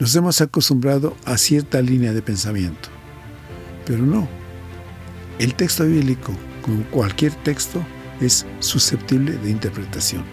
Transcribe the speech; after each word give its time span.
Nos 0.00 0.16
hemos 0.16 0.40
acostumbrado 0.40 1.14
a 1.26 1.36
cierta 1.36 1.82
línea 1.82 2.14
de 2.14 2.22
pensamiento, 2.22 2.88
pero 3.84 3.98
no. 3.98 4.26
El 5.38 5.54
texto 5.54 5.84
bíblico, 5.84 6.32
como 6.62 6.82
cualquier 6.84 7.34
texto, 7.34 7.84
es 8.18 8.46
susceptible 8.60 9.32
de 9.32 9.50
interpretación. 9.50 10.24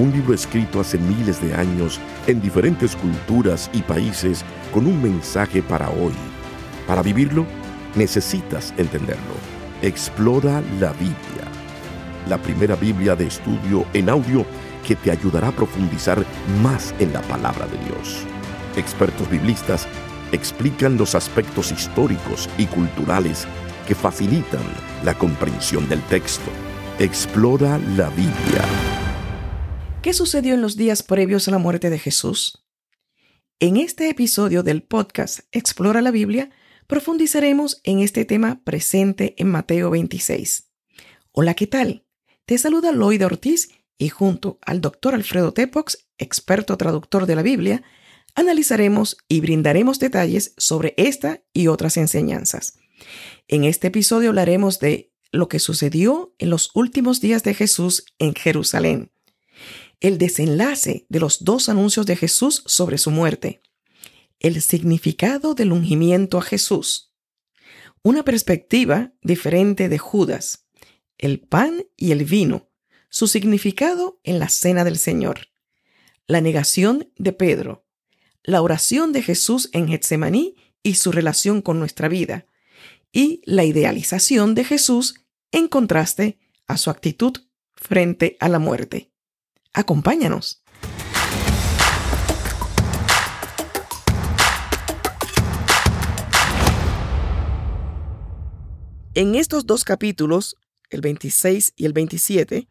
Un 0.00 0.10
libro 0.10 0.34
escrito 0.34 0.80
hace 0.80 0.98
miles 0.98 1.40
de 1.40 1.54
años 1.54 2.00
en 2.26 2.40
diferentes 2.40 2.96
culturas 2.96 3.70
y 3.72 3.80
países 3.82 4.44
con 4.72 4.88
un 4.88 5.00
mensaje 5.00 5.62
para 5.62 5.88
hoy. 5.90 6.14
Para 6.88 7.02
vivirlo, 7.02 7.46
necesitas 7.94 8.74
entenderlo. 8.76 9.36
Explora 9.80 10.60
la 10.80 10.92
Biblia, 10.94 11.46
la 12.28 12.38
primera 12.38 12.74
Biblia 12.74 13.14
de 13.14 13.28
estudio 13.28 13.86
en 13.92 14.08
audio 14.08 14.44
que 14.84 14.94
te 14.94 15.10
ayudará 15.10 15.48
a 15.48 15.56
profundizar 15.56 16.24
más 16.62 16.94
en 17.00 17.12
la 17.12 17.22
palabra 17.22 17.66
de 17.66 17.78
Dios. 17.86 18.24
Expertos 18.76 19.28
biblistas 19.28 19.88
explican 20.30 20.96
los 20.96 21.14
aspectos 21.14 21.72
históricos 21.72 22.48
y 22.58 22.66
culturales 22.66 23.46
que 23.86 23.94
facilitan 23.94 24.62
la 25.04 25.14
comprensión 25.14 25.88
del 25.88 26.02
texto. 26.02 26.50
Explora 26.98 27.78
la 27.96 28.08
Biblia. 28.10 28.64
¿Qué 30.02 30.12
sucedió 30.12 30.54
en 30.54 30.62
los 30.62 30.76
días 30.76 31.02
previos 31.02 31.48
a 31.48 31.50
la 31.50 31.58
muerte 31.58 31.90
de 31.90 31.98
Jesús? 31.98 32.64
En 33.60 33.76
este 33.76 34.08
episodio 34.08 34.62
del 34.62 34.82
podcast 34.82 35.40
Explora 35.50 36.02
la 36.02 36.10
Biblia, 36.10 36.50
profundizaremos 36.86 37.80
en 37.84 38.00
este 38.00 38.24
tema 38.24 38.60
presente 38.64 39.34
en 39.38 39.50
Mateo 39.50 39.90
26. 39.90 40.70
Hola, 41.32 41.54
¿qué 41.54 41.66
tal? 41.66 42.04
Te 42.44 42.58
saluda 42.58 42.92
Lloyd 42.92 43.24
Ortiz 43.24 43.70
y 43.98 44.08
junto 44.08 44.58
al 44.62 44.80
doctor 44.80 45.14
Alfredo 45.14 45.52
Tepox, 45.52 46.06
experto 46.18 46.76
traductor 46.76 47.26
de 47.26 47.36
la 47.36 47.42
Biblia, 47.42 47.82
analizaremos 48.34 49.16
y 49.28 49.40
brindaremos 49.40 49.98
detalles 49.98 50.54
sobre 50.56 50.94
esta 50.96 51.42
y 51.52 51.68
otras 51.68 51.96
enseñanzas. 51.96 52.78
En 53.48 53.64
este 53.64 53.88
episodio 53.88 54.30
hablaremos 54.30 54.80
de 54.80 55.12
lo 55.30 55.48
que 55.48 55.58
sucedió 55.58 56.34
en 56.38 56.50
los 56.50 56.70
últimos 56.74 57.20
días 57.20 57.42
de 57.42 57.54
Jesús 57.54 58.04
en 58.18 58.34
Jerusalén, 58.34 59.12
el 60.00 60.18
desenlace 60.18 61.06
de 61.08 61.20
los 61.20 61.44
dos 61.44 61.68
anuncios 61.68 62.06
de 62.06 62.16
Jesús 62.16 62.62
sobre 62.66 62.98
su 62.98 63.10
muerte, 63.10 63.60
el 64.38 64.60
significado 64.60 65.54
del 65.54 65.72
ungimiento 65.72 66.38
a 66.38 66.42
Jesús, 66.42 67.14
una 68.02 68.24
perspectiva 68.24 69.12
diferente 69.22 69.88
de 69.88 69.98
Judas, 69.98 70.66
el 71.16 71.40
pan 71.40 71.86
y 71.96 72.12
el 72.12 72.24
vino, 72.24 72.68
su 73.14 73.28
significado 73.28 74.18
en 74.24 74.40
la 74.40 74.48
cena 74.48 74.82
del 74.82 74.98
Señor, 74.98 75.46
la 76.26 76.40
negación 76.40 77.12
de 77.16 77.32
Pedro, 77.32 77.86
la 78.42 78.60
oración 78.60 79.12
de 79.12 79.22
Jesús 79.22 79.70
en 79.72 79.86
Getsemaní 79.86 80.56
y 80.82 80.94
su 80.94 81.12
relación 81.12 81.62
con 81.62 81.78
nuestra 81.78 82.08
vida, 82.08 82.48
y 83.12 83.40
la 83.44 83.62
idealización 83.62 84.56
de 84.56 84.64
Jesús 84.64 85.14
en 85.52 85.68
contraste 85.68 86.40
a 86.66 86.76
su 86.76 86.90
actitud 86.90 87.34
frente 87.76 88.36
a 88.40 88.48
la 88.48 88.58
muerte. 88.58 89.12
Acompáñanos. 89.72 90.64
En 99.14 99.36
estos 99.36 99.66
dos 99.66 99.84
capítulos 99.84 100.56
el 100.90 101.00
26 101.00 101.72
y 101.76 101.86
el 101.86 101.92
27, 101.92 102.68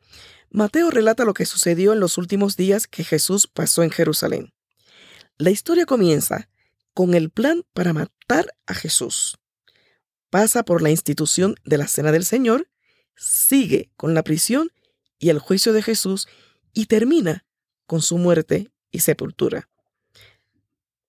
Mateo 0.49 0.91
relata 0.91 1.25
lo 1.25 1.33
que 1.33 1.45
sucedió 1.45 1.93
en 1.93 1.99
los 1.99 2.17
últimos 2.17 2.55
días 2.55 2.87
que 2.87 3.03
Jesús 3.03 3.47
pasó 3.47 3.83
en 3.83 3.89
Jerusalén. 3.89 4.53
La 5.37 5.49
historia 5.49 5.85
comienza 5.85 6.47
con 6.93 7.15
el 7.15 7.31
plan 7.31 7.63
para 7.73 7.93
matar 7.93 8.53
a 8.67 8.73
Jesús. 8.75 9.37
Pasa 10.29 10.63
por 10.63 10.81
la 10.81 10.91
institución 10.91 11.55
de 11.65 11.77
la 11.77 11.87
Cena 11.87 12.11
del 12.11 12.25
Señor, 12.25 12.69
sigue 13.15 13.91
con 13.97 14.13
la 14.13 14.23
prisión 14.23 14.69
y 15.19 15.29
el 15.29 15.39
juicio 15.39 15.73
de 15.73 15.81
Jesús 15.81 16.27
y 16.73 16.85
termina 16.85 17.45
con 17.85 18.01
su 18.01 18.17
muerte 18.17 18.71
y 18.91 18.99
sepultura. 18.99 19.69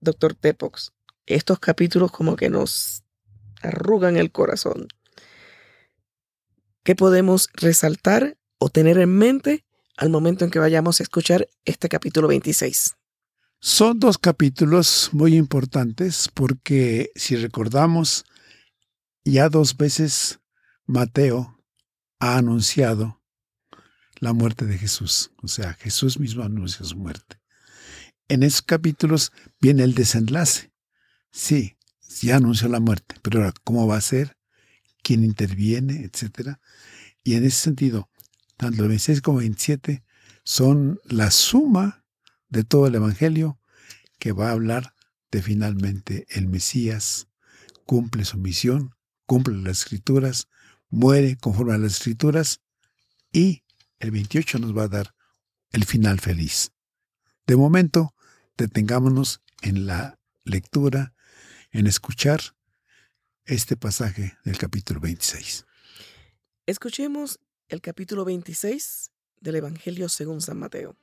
Doctor 0.01 0.35
Tepox, 0.35 0.93
estos 1.27 1.59
capítulos 1.59 2.11
como 2.13 2.37
que 2.37 2.51
nos 2.51 3.05
arrugan 3.63 4.17
el 4.17 4.31
corazón. 4.31 4.89
¿Qué 6.85 6.95
podemos 6.95 7.49
resaltar 7.55 8.37
o 8.59 8.69
tener 8.69 8.99
en 8.99 9.17
mente 9.17 9.65
al 9.97 10.11
momento 10.11 10.45
en 10.45 10.51
que 10.51 10.59
vayamos 10.59 11.01
a 11.01 11.03
escuchar 11.03 11.49
este 11.65 11.89
capítulo 11.89 12.29
26? 12.29 12.97
Son 13.59 13.99
dos 13.99 14.19
capítulos 14.19 15.09
muy 15.13 15.35
importantes 15.35 16.29
porque 16.35 17.11
si 17.15 17.37
recordamos, 17.37 18.27
ya 19.25 19.49
dos 19.49 19.79
veces 19.79 20.41
Mateo 20.85 21.59
ha 22.19 22.37
anunciado 22.37 23.23
la 24.17 24.35
muerte 24.35 24.67
de 24.67 24.77
Jesús. 24.77 25.31
O 25.43 25.49
sea, 25.49 25.73
Jesús 25.73 26.21
mismo 26.21 26.43
anuncia 26.43 26.85
su 26.85 26.99
muerte. 26.99 27.41
En 28.29 28.43
esos 28.43 28.61
capítulos 28.61 29.33
viene 29.59 29.85
el 29.85 29.95
desenlace. 29.95 30.71
Sí, 31.31 31.79
ya 32.21 32.37
anunció 32.37 32.69
la 32.69 32.81
muerte, 32.81 33.15
pero 33.23 33.39
ahora, 33.39 33.55
¿cómo 33.65 33.87
va 33.87 33.97
a 33.97 34.03
ser? 34.03 34.37
Quién 35.05 35.23
interviene, 35.23 36.03
etcétera. 36.03 36.61
Y 37.23 37.35
en 37.35 37.45
ese 37.45 37.61
sentido, 37.61 38.11
tanto 38.57 38.83
el 38.83 38.89
26 38.89 39.21
como 39.21 39.39
el 39.39 39.45
27 39.45 40.03
son 40.43 40.99
la 41.05 41.31
suma 41.31 42.05
de 42.49 42.65
todo 42.65 42.89
el 42.89 42.97
Evangelio 42.97 43.61
que 44.19 44.33
va 44.33 44.49
a 44.49 44.53
hablar 44.53 44.95
de 45.31 45.43
finalmente 45.43 46.27
el 46.31 46.49
Mesías 46.49 47.29
cumple 47.87 48.25
su 48.25 48.39
misión, 48.39 48.95
cumple 49.27 49.57
las 49.57 49.81
escrituras, 49.81 50.49
muere 50.89 51.37
conforme 51.37 51.75
a 51.75 51.79
las 51.79 51.93
escrituras 51.93 52.61
y 53.33 53.63
el 53.99 54.11
28 54.11 54.59
nos 54.59 54.77
va 54.77 54.85
a 54.85 54.89
dar 54.89 55.15
el 55.71 55.85
final 55.85 56.21
feliz. 56.21 56.73
De 57.47 57.57
momento, 57.57 58.15
detengámonos 58.57 59.43
en 59.61 59.87
la 59.87 60.19
lectura, 60.45 61.15
en 61.73 61.87
escuchar 61.87 62.54
este 63.47 63.77
pasaje 63.77 64.39
del 64.45 64.57
capítulo 64.57 65.01
26. 65.01 65.67
Escuchemos 66.67 67.41
el 67.69 67.83
capítulo 67.83 68.25
26 68.25 69.11
del 69.41 69.57
Evangelio 69.57 70.09
según 70.09 70.41
San 70.41 70.59
Mateo. 70.59 70.97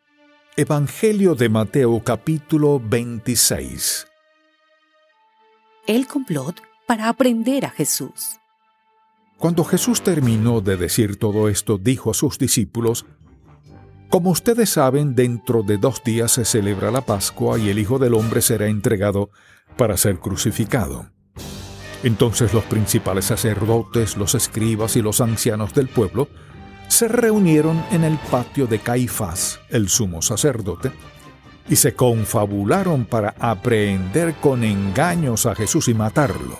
Evangelio 0.58 1.36
de 1.36 1.50
Mateo 1.50 2.04
capítulo 2.04 2.80
26. 2.80 4.08
El 5.88 6.08
complot 6.08 6.62
para 6.88 7.10
aprender 7.10 7.66
a 7.66 7.70
Jesús. 7.70 8.38
Cuando 9.38 9.64
Jesús 9.64 10.02
terminó 10.02 10.62
de 10.62 10.78
decir 10.78 11.18
todo 11.18 11.48
esto, 11.48 11.78
dijo 11.78 12.12
a 12.12 12.14
sus 12.16 12.38
discípulos, 12.38 13.06
Como 14.10 14.32
ustedes 14.32 14.72
saben, 14.72 15.16
dentro 15.16 15.64
de 15.64 15.78
dos 15.78 16.04
días 16.04 16.32
se 16.32 16.46
celebra 16.46 16.92
la 16.92 17.02
Pascua 17.02 17.60
y 17.60 17.70
el 17.70 17.80
Hijo 17.80 18.00
del 18.00 18.16
Hombre 18.16 18.42
será 18.42 18.68
entregado 18.68 19.30
para 19.78 19.96
ser 19.96 20.20
crucificado. 20.20 21.12
Entonces 22.04 22.54
los 22.54 22.64
principales 22.64 23.26
sacerdotes, 23.26 24.18
los 24.18 24.36
escribas 24.36 24.96
y 24.96 25.02
los 25.02 25.22
ancianos 25.22 25.74
del 25.74 25.88
pueblo 25.88 26.28
se 26.88 27.08
reunieron 27.08 27.84
en 27.92 28.04
el 28.04 28.18
patio 28.30 28.68
de 28.68 28.80
Caifás, 28.80 29.60
el 29.70 29.88
sumo 29.88 30.22
sacerdote, 30.22 30.92
y 31.70 31.76
se 31.76 31.94
confabularon 31.94 33.06
para 33.06 33.36
aprehender 33.40 34.34
con 34.36 34.64
engaños 34.64 35.46
a 35.46 35.56
Jesús 35.56 35.88
y 35.88 35.94
matarlo. 35.94 36.60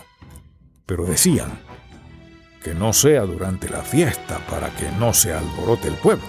Pero 0.86 1.04
decían, 1.04 1.50
que 2.62 2.74
no 2.74 2.92
sea 2.92 3.22
durante 3.22 3.68
la 3.68 3.82
fiesta 3.82 4.38
para 4.48 4.70
que 4.74 4.90
no 4.92 5.12
se 5.12 5.32
alborote 5.32 5.88
el 5.88 5.94
pueblo. 5.94 6.24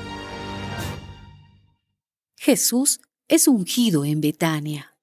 Jesús 2.36 3.00
es 3.28 3.48
ungido 3.48 4.04
en 4.04 4.20
Betania. 4.20 4.96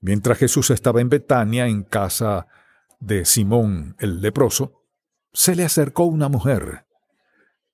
Mientras 0.00 0.38
Jesús 0.38 0.70
estaba 0.70 1.00
en 1.00 1.08
Betania, 1.08 1.66
en 1.66 1.82
casa 1.82 2.46
de 3.00 3.24
Simón 3.24 3.96
el 3.98 4.20
leproso, 4.20 4.82
se 5.32 5.54
le 5.54 5.64
acercó 5.64 6.04
una 6.04 6.28
mujer. 6.28 6.86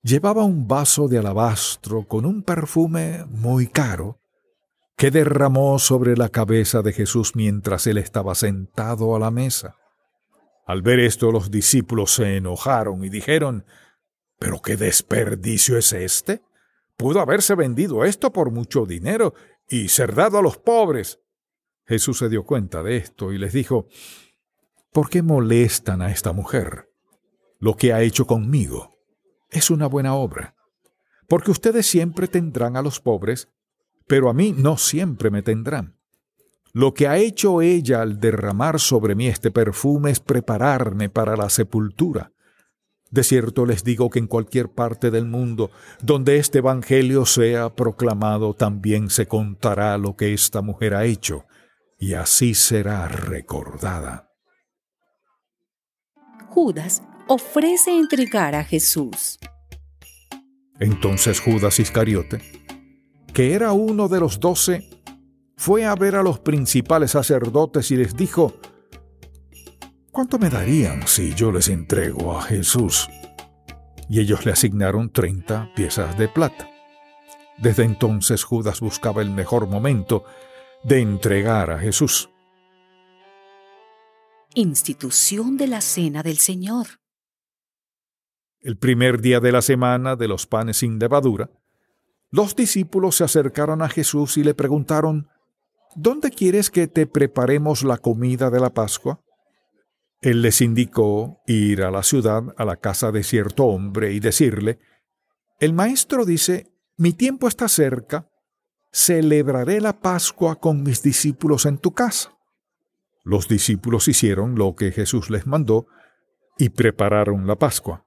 Llevaba 0.01 0.43
un 0.43 0.67
vaso 0.67 1.07
de 1.07 1.19
alabastro 1.19 2.07
con 2.07 2.25
un 2.25 2.43
perfume 2.43 3.25
muy 3.29 3.67
caro 3.67 4.19
que 4.97 5.11
derramó 5.11 5.79
sobre 5.79 6.17
la 6.17 6.29
cabeza 6.29 6.81
de 6.81 6.93
Jesús 6.93 7.35
mientras 7.35 7.87
él 7.87 7.97
estaba 7.97 8.35
sentado 8.35 9.15
a 9.15 9.19
la 9.19 9.31
mesa. 9.31 9.75
Al 10.65 10.81
ver 10.81 10.99
esto 10.99 11.31
los 11.31 11.51
discípulos 11.51 12.13
se 12.13 12.37
enojaron 12.37 13.03
y 13.03 13.09
dijeron, 13.09 13.65
¿Pero 14.39 14.61
qué 14.61 14.75
desperdicio 14.75 15.77
es 15.77 15.93
este? 15.93 16.41
Pudo 16.97 17.21
haberse 17.21 17.55
vendido 17.55 18.03
esto 18.03 18.33
por 18.33 18.51
mucho 18.51 18.85
dinero 18.85 19.33
y 19.69 19.87
ser 19.87 20.13
dado 20.13 20.37
a 20.37 20.41
los 20.41 20.57
pobres. 20.57 21.19
Jesús 21.85 22.17
se 22.17 22.29
dio 22.29 22.45
cuenta 22.45 22.83
de 22.83 22.97
esto 22.97 23.31
y 23.31 23.37
les 23.37 23.53
dijo, 23.53 23.87
¿Por 24.93 25.09
qué 25.09 25.23
molestan 25.23 26.03
a 26.03 26.11
esta 26.11 26.33
mujer? 26.33 26.87
Lo 27.57 27.75
que 27.75 27.93
ha 27.93 28.03
hecho 28.03 28.27
conmigo 28.27 28.99
es 29.49 29.71
una 29.71 29.87
buena 29.87 30.13
obra, 30.13 30.55
porque 31.27 31.49
ustedes 31.49 31.87
siempre 31.87 32.27
tendrán 32.27 32.77
a 32.77 32.83
los 32.83 32.99
pobres, 32.99 33.49
pero 34.05 34.29
a 34.29 34.33
mí 34.33 34.53
no 34.55 34.77
siempre 34.77 35.31
me 35.31 35.41
tendrán. 35.41 35.97
Lo 36.73 36.93
que 36.93 37.07
ha 37.07 37.17
hecho 37.17 37.63
ella 37.63 38.03
al 38.03 38.19
derramar 38.19 38.79
sobre 38.79 39.15
mí 39.15 39.27
este 39.27 39.49
perfume 39.49 40.11
es 40.11 40.19
prepararme 40.19 41.09
para 41.09 41.35
la 41.35 41.49
sepultura. 41.49 42.31
De 43.09 43.23
cierto 43.23 43.65
les 43.65 43.83
digo 43.83 44.11
que 44.11 44.19
en 44.19 44.27
cualquier 44.27 44.69
parte 44.69 45.09
del 45.09 45.25
mundo 45.25 45.71
donde 46.03 46.37
este 46.37 46.59
Evangelio 46.59 47.25
sea 47.25 47.73
proclamado, 47.73 48.53
también 48.53 49.09
se 49.09 49.27
contará 49.27 49.97
lo 49.97 50.15
que 50.15 50.33
esta 50.33 50.61
mujer 50.61 50.93
ha 50.93 51.05
hecho, 51.05 51.45
y 51.97 52.13
así 52.13 52.53
será 52.53 53.07
recordada. 53.07 54.32
Judas 56.53 57.01
ofrece 57.27 57.97
entregar 57.97 58.53
a 58.53 58.63
Jesús. 58.63 59.39
Entonces 60.79 61.39
Judas 61.39 61.79
Iscariote, 61.79 62.41
que 63.33 63.53
era 63.53 63.71
uno 63.71 64.07
de 64.07 64.19
los 64.19 64.39
doce, 64.39 64.87
fue 65.57 65.83
a 65.85 65.95
ver 65.95 66.15
a 66.15 66.21
los 66.21 66.37
principales 66.37 67.11
sacerdotes 67.11 67.89
y 67.89 67.95
les 67.95 68.15
dijo, 68.15 68.53
¿Cuánto 70.11 70.37
me 70.37 70.51
darían 70.51 71.07
si 71.07 71.33
yo 71.33 71.51
les 71.51 71.69
entrego 71.69 72.37
a 72.37 72.43
Jesús? 72.43 73.09
Y 74.07 74.19
ellos 74.19 74.45
le 74.45 74.51
asignaron 74.51 75.11
treinta 75.11 75.71
piezas 75.75 76.15
de 76.19 76.27
plata. 76.27 76.69
Desde 77.57 77.83
entonces 77.83 78.43
Judas 78.43 78.79
buscaba 78.79 79.23
el 79.23 79.31
mejor 79.31 79.67
momento 79.67 80.23
de 80.83 80.99
entregar 80.99 81.71
a 81.71 81.79
Jesús. 81.79 82.29
Institución 84.55 85.57
de 85.57 85.67
la 85.67 85.81
Cena 85.81 86.21
del 86.21 86.37
Señor. 86.37 86.85
El 88.61 88.77
primer 88.77 89.19
día 89.19 89.39
de 89.39 89.51
la 89.51 89.63
semana 89.63 90.15
de 90.15 90.27
los 90.27 90.45
panes 90.45 90.77
sin 90.77 90.99
levadura, 90.99 91.49
los 92.29 92.55
discípulos 92.55 93.15
se 93.15 93.23
acercaron 93.23 93.81
a 93.81 93.89
Jesús 93.89 94.37
y 94.37 94.43
le 94.43 94.53
preguntaron, 94.53 95.27
¿Dónde 95.95 96.29
quieres 96.29 96.69
que 96.69 96.87
te 96.87 97.07
preparemos 97.07 97.83
la 97.83 97.97
comida 97.97 98.49
de 98.49 98.59
la 98.59 98.73
Pascua? 98.73 99.21
Él 100.21 100.41
les 100.41 100.61
indicó 100.61 101.41
ir 101.47 101.83
a 101.83 101.91
la 101.91 102.03
ciudad, 102.03 102.43
a 102.57 102.63
la 102.63 102.77
casa 102.77 103.11
de 103.11 103.23
cierto 103.23 103.65
hombre, 103.65 104.13
y 104.13 104.19
decirle, 104.19 104.79
El 105.59 105.73
maestro 105.73 106.25
dice, 106.25 106.71
mi 106.95 107.13
tiempo 107.13 107.47
está 107.47 107.67
cerca, 107.67 108.29
celebraré 108.91 109.81
la 109.81 109.99
Pascua 109.99 110.59
con 110.59 110.83
mis 110.83 111.01
discípulos 111.01 111.65
en 111.65 111.79
tu 111.79 111.91
casa. 111.93 112.37
Los 113.23 113.47
discípulos 113.47 114.07
hicieron 114.07 114.55
lo 114.55 114.75
que 114.75 114.91
Jesús 114.91 115.29
les 115.29 115.47
mandó 115.47 115.87
y 116.57 116.69
prepararon 116.69 117.47
la 117.47 117.57
Pascua. 117.57 118.05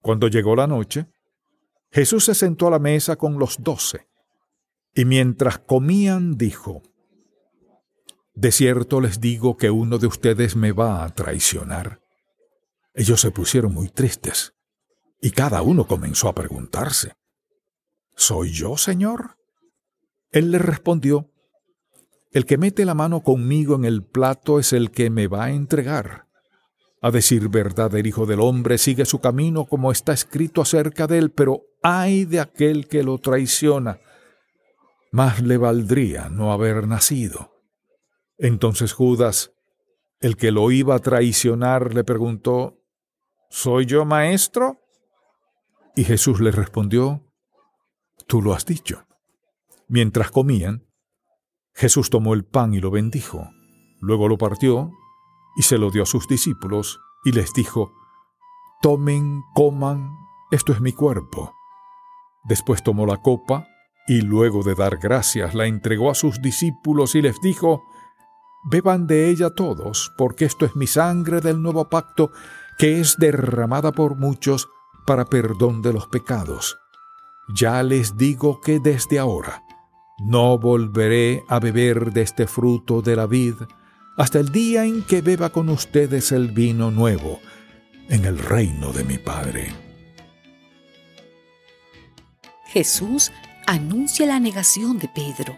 Cuando 0.00 0.28
llegó 0.28 0.56
la 0.56 0.66
noche, 0.66 1.06
Jesús 1.90 2.24
se 2.24 2.34
sentó 2.34 2.66
a 2.66 2.70
la 2.70 2.78
mesa 2.78 3.16
con 3.16 3.38
los 3.38 3.62
doce 3.62 4.08
y 4.94 5.04
mientras 5.04 5.58
comían 5.58 6.38
dijo, 6.38 6.82
De 8.34 8.52
cierto 8.52 9.00
les 9.00 9.20
digo 9.20 9.56
que 9.56 9.70
uno 9.70 9.98
de 9.98 10.06
ustedes 10.06 10.56
me 10.56 10.72
va 10.72 11.04
a 11.04 11.14
traicionar. 11.14 12.00
Ellos 12.94 13.20
se 13.20 13.32
pusieron 13.32 13.74
muy 13.74 13.88
tristes, 13.88 14.54
y 15.20 15.32
cada 15.32 15.62
uno 15.62 15.86
comenzó 15.86 16.28
a 16.28 16.34
preguntarse, 16.34 17.14
¿Soy 18.14 18.52
yo, 18.52 18.76
Señor? 18.76 19.36
Él 20.30 20.52
le 20.52 20.58
respondió, 20.58 21.32
El 22.34 22.44
que 22.44 22.58
mete 22.58 22.84
la 22.84 22.94
mano 22.94 23.22
conmigo 23.22 23.74
en 23.76 23.86
el 23.86 24.02
plato 24.02 24.58
es 24.58 24.74
el 24.74 24.90
que 24.90 25.08
me 25.08 25.26
va 25.26 25.44
a 25.44 25.50
entregar. 25.52 26.26
A 27.00 27.10
decir 27.10 27.48
verdad, 27.48 27.94
el 27.94 28.06
Hijo 28.06 28.26
del 28.26 28.40
Hombre 28.40 28.76
sigue 28.76 29.06
su 29.06 29.20
camino 29.20 29.64
como 29.64 29.90
está 29.90 30.12
escrito 30.12 30.60
acerca 30.60 31.06
de 31.06 31.16
él, 31.16 31.30
pero 31.30 31.62
ay 31.82 32.26
de 32.26 32.40
aquel 32.40 32.88
que 32.88 33.02
lo 33.02 33.16
traiciona 33.16 33.98
más 35.14 35.40
le 35.40 35.58
valdría 35.58 36.28
no 36.28 36.52
haber 36.52 36.88
nacido. 36.88 37.52
Entonces 38.36 38.92
Judas, 38.92 39.52
el 40.18 40.36
que 40.36 40.50
lo 40.50 40.72
iba 40.72 40.96
a 40.96 40.98
traicionar, 40.98 41.94
le 41.94 42.02
preguntó, 42.02 42.82
¿Soy 43.48 43.86
yo 43.86 44.04
maestro? 44.04 44.80
Y 45.94 46.02
Jesús 46.02 46.40
le 46.40 46.50
respondió, 46.50 47.22
Tú 48.26 48.42
lo 48.42 48.54
has 48.54 48.66
dicho. 48.66 49.06
Mientras 49.86 50.32
comían, 50.32 50.84
Jesús 51.74 52.08
tomó 52.08 52.34
el 52.34 52.44
pan 52.44 52.72
y 52.72 52.80
lo 52.80 52.90
bendijo, 52.90 53.50
luego 54.00 54.28
lo 54.28 54.38
partió 54.38 54.92
y 55.56 55.62
se 55.62 55.76
lo 55.76 55.90
dio 55.90 56.04
a 56.04 56.06
sus 56.06 56.28
discípulos 56.28 57.00
y 57.24 57.32
les 57.32 57.52
dijo, 57.52 57.92
Tomen, 58.80 59.42
coman, 59.54 60.16
esto 60.50 60.72
es 60.72 60.80
mi 60.80 60.92
cuerpo. 60.92 61.54
Después 62.44 62.82
tomó 62.82 63.06
la 63.06 63.16
copa, 63.16 63.66
y 64.06 64.20
luego 64.20 64.62
de 64.62 64.74
dar 64.74 64.98
gracias 64.98 65.54
la 65.54 65.66
entregó 65.66 66.10
a 66.10 66.14
sus 66.14 66.42
discípulos 66.42 67.14
y 67.14 67.22
les 67.22 67.40
dijo, 67.40 67.84
Beban 68.70 69.06
de 69.06 69.30
ella 69.30 69.50
todos, 69.50 70.12
porque 70.16 70.44
esto 70.44 70.66
es 70.66 70.76
mi 70.76 70.86
sangre 70.86 71.40
del 71.40 71.60
nuevo 71.60 71.88
pacto, 71.88 72.30
que 72.78 73.00
es 73.00 73.16
derramada 73.18 73.92
por 73.92 74.16
muchos 74.16 74.68
para 75.06 75.24
perdón 75.24 75.82
de 75.82 75.92
los 75.92 76.06
pecados. 76.06 76.78
Ya 77.54 77.82
les 77.82 78.16
digo 78.16 78.60
que 78.60 78.80
desde 78.80 79.18
ahora 79.18 79.63
no 80.18 80.58
volveré 80.58 81.42
a 81.48 81.58
beber 81.58 82.12
de 82.12 82.22
este 82.22 82.46
fruto 82.46 83.02
de 83.02 83.16
la 83.16 83.26
vid 83.26 83.54
hasta 84.16 84.38
el 84.38 84.52
día 84.52 84.84
en 84.84 85.02
que 85.02 85.22
beba 85.22 85.50
con 85.50 85.68
ustedes 85.68 86.32
el 86.32 86.52
vino 86.52 86.90
nuevo 86.90 87.40
en 88.08 88.24
el 88.24 88.38
reino 88.38 88.92
de 88.92 89.04
mi 89.04 89.18
Padre. 89.18 89.72
Jesús 92.66 93.32
anuncia 93.66 94.26
la 94.26 94.40
negación 94.40 94.98
de 94.98 95.08
Pedro. 95.08 95.56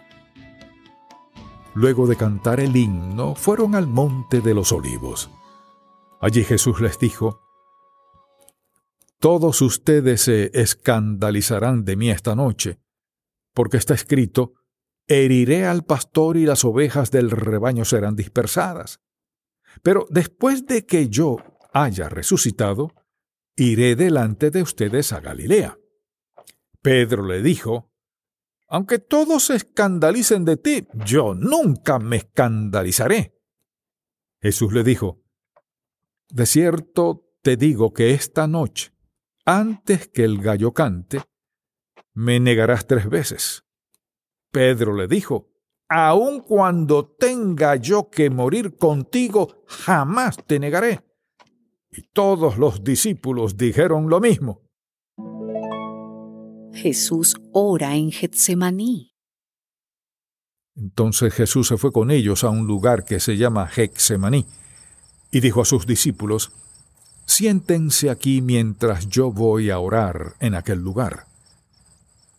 Luego 1.74 2.06
de 2.06 2.16
cantar 2.16 2.60
el 2.60 2.74
himno, 2.76 3.34
fueron 3.34 3.74
al 3.74 3.86
monte 3.86 4.40
de 4.40 4.54
los 4.54 4.72
olivos. 4.72 5.30
Allí 6.20 6.44
Jesús 6.44 6.80
les 6.80 6.98
dijo, 6.98 7.40
Todos 9.20 9.60
ustedes 9.60 10.22
se 10.22 10.50
escandalizarán 10.58 11.84
de 11.84 11.96
mí 11.96 12.10
esta 12.10 12.34
noche, 12.34 12.78
porque 13.56 13.78
está 13.78 13.94
escrito, 13.94 14.52
Heriré 15.08 15.64
al 15.64 15.84
pastor 15.84 16.36
y 16.36 16.44
las 16.44 16.64
ovejas 16.64 17.10
del 17.10 17.30
rebaño 17.30 17.86
serán 17.86 18.16
dispersadas. 18.16 19.00
Pero 19.82 20.04
después 20.10 20.66
de 20.66 20.84
que 20.84 21.08
yo 21.08 21.38
haya 21.72 22.10
resucitado, 22.10 22.92
iré 23.56 23.96
delante 23.96 24.50
de 24.50 24.60
ustedes 24.62 25.12
a 25.12 25.20
Galilea. 25.20 25.78
Pedro 26.82 27.24
le 27.24 27.40
dijo, 27.40 27.92
aunque 28.68 28.98
todos 28.98 29.44
se 29.44 29.56
escandalicen 29.56 30.44
de 30.44 30.58
ti, 30.58 30.88
yo 31.06 31.34
nunca 31.34 31.98
me 31.98 32.16
escandalizaré. 32.16 33.40
Jesús 34.42 34.72
le 34.74 34.82
dijo, 34.82 35.22
De 36.28 36.44
cierto 36.44 37.32
te 37.40 37.56
digo 37.56 37.94
que 37.94 38.10
esta 38.10 38.46
noche, 38.48 38.92
antes 39.46 40.08
que 40.08 40.24
el 40.24 40.42
gallo 40.42 40.74
cante, 40.74 41.22
me 42.16 42.40
negarás 42.40 42.86
tres 42.86 43.08
veces. 43.08 43.64
Pedro 44.50 44.94
le 44.94 45.06
dijo, 45.06 45.50
Aun 45.88 46.40
cuando 46.40 47.06
tenga 47.06 47.76
yo 47.76 48.08
que 48.10 48.30
morir 48.30 48.76
contigo, 48.76 49.62
jamás 49.66 50.38
te 50.46 50.58
negaré. 50.58 51.04
Y 51.90 52.02
todos 52.12 52.56
los 52.56 52.82
discípulos 52.82 53.56
dijeron 53.56 54.08
lo 54.08 54.18
mismo. 54.18 54.62
Jesús 56.72 57.36
ora 57.52 57.94
en 57.94 58.10
Getsemaní. 58.10 59.14
Entonces 60.74 61.32
Jesús 61.34 61.68
se 61.68 61.76
fue 61.76 61.92
con 61.92 62.10
ellos 62.10 62.44
a 62.44 62.50
un 62.50 62.66
lugar 62.66 63.04
que 63.04 63.20
se 63.20 63.36
llama 63.36 63.66
Getsemaní 63.66 64.46
y 65.30 65.40
dijo 65.40 65.60
a 65.60 65.66
sus 65.66 65.86
discípulos, 65.86 66.50
Siéntense 67.26 68.08
aquí 68.08 68.40
mientras 68.40 69.08
yo 69.08 69.30
voy 69.30 69.70
a 69.70 69.78
orar 69.78 70.34
en 70.40 70.54
aquel 70.54 70.78
lugar. 70.78 71.26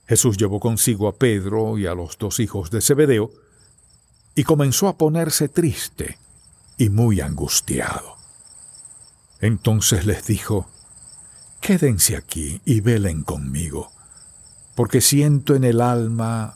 Jesús 0.07 0.37
llevó 0.37 0.59
consigo 0.59 1.07
a 1.07 1.15
Pedro 1.15 1.77
y 1.77 1.85
a 1.85 1.93
los 1.93 2.17
dos 2.17 2.39
hijos 2.39 2.71
de 2.71 2.81
Zebedeo 2.81 3.31
y 4.35 4.43
comenzó 4.43 4.87
a 4.87 4.97
ponerse 4.97 5.49
triste 5.49 6.17
y 6.77 6.89
muy 6.89 7.21
angustiado. 7.21 8.15
Entonces 9.41 10.05
les 10.05 10.25
dijo, 10.25 10.67
Quédense 11.59 12.15
aquí 12.15 12.61
y 12.65 12.81
velen 12.81 13.23
conmigo 13.23 13.91
porque 14.77 15.01
siento 15.01 15.55
en 15.55 15.63
el 15.63 15.81
alma 15.81 16.55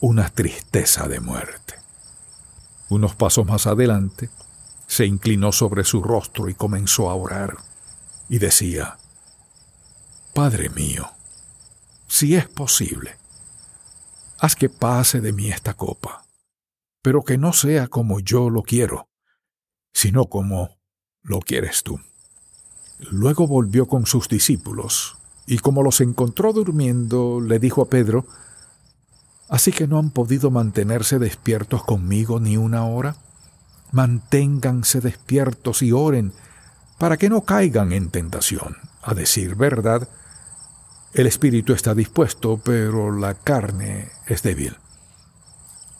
una 0.00 0.28
tristeza 0.28 1.08
de 1.08 1.18
muerte. 1.18 1.76
Unos 2.90 3.14
pasos 3.14 3.46
más 3.46 3.66
adelante, 3.66 4.28
se 4.86 5.06
inclinó 5.06 5.50
sobre 5.52 5.84
su 5.84 6.02
rostro 6.02 6.50
y 6.50 6.54
comenzó 6.54 7.08
a 7.08 7.14
orar, 7.14 7.56
y 8.28 8.38
decía, 8.38 8.98
Padre 10.34 10.68
mío, 10.68 11.10
si 12.08 12.34
es 12.34 12.48
posible, 12.48 13.16
haz 14.40 14.56
que 14.56 14.68
pase 14.68 15.20
de 15.20 15.32
mí 15.32 15.50
esta 15.50 15.74
copa, 15.74 16.24
pero 17.02 17.22
que 17.22 17.38
no 17.38 17.52
sea 17.52 17.86
como 17.86 18.18
yo 18.18 18.50
lo 18.50 18.62
quiero, 18.62 19.08
sino 19.92 20.24
como 20.24 20.78
lo 21.22 21.40
quieres 21.40 21.82
tú. 21.84 22.00
Luego 22.98 23.46
volvió 23.46 23.86
con 23.86 24.06
sus 24.06 24.28
discípulos 24.28 25.16
y 25.46 25.58
como 25.58 25.82
los 25.82 26.00
encontró 26.00 26.52
durmiendo, 26.52 27.40
le 27.40 27.58
dijo 27.58 27.82
a 27.82 27.88
Pedro, 27.88 28.26
Así 29.48 29.72
que 29.72 29.86
no 29.86 29.98
han 29.98 30.10
podido 30.10 30.50
mantenerse 30.50 31.18
despiertos 31.18 31.82
conmigo 31.82 32.38
ni 32.38 32.56
una 32.56 32.84
hora. 32.84 33.16
Manténganse 33.92 35.00
despiertos 35.00 35.80
y 35.80 35.92
oren 35.92 36.32
para 36.98 37.16
que 37.16 37.30
no 37.30 37.42
caigan 37.42 37.92
en 37.92 38.10
tentación. 38.10 38.76
A 39.02 39.14
decir 39.14 39.54
verdad, 39.54 40.08
el 41.14 41.26
espíritu 41.26 41.72
está 41.72 41.94
dispuesto, 41.94 42.60
pero 42.62 43.12
la 43.12 43.34
carne 43.34 44.08
es 44.26 44.42
débil. 44.42 44.76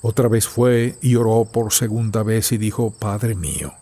Otra 0.01 0.29
vez 0.29 0.47
fue 0.47 0.97
y 1.03 1.17
oró 1.17 1.45
por 1.45 1.73
segunda 1.73 2.23
vez 2.23 2.53
y 2.53 2.59
dijo, 2.59 2.91
Padre 2.91 3.35
mío, 3.35 3.75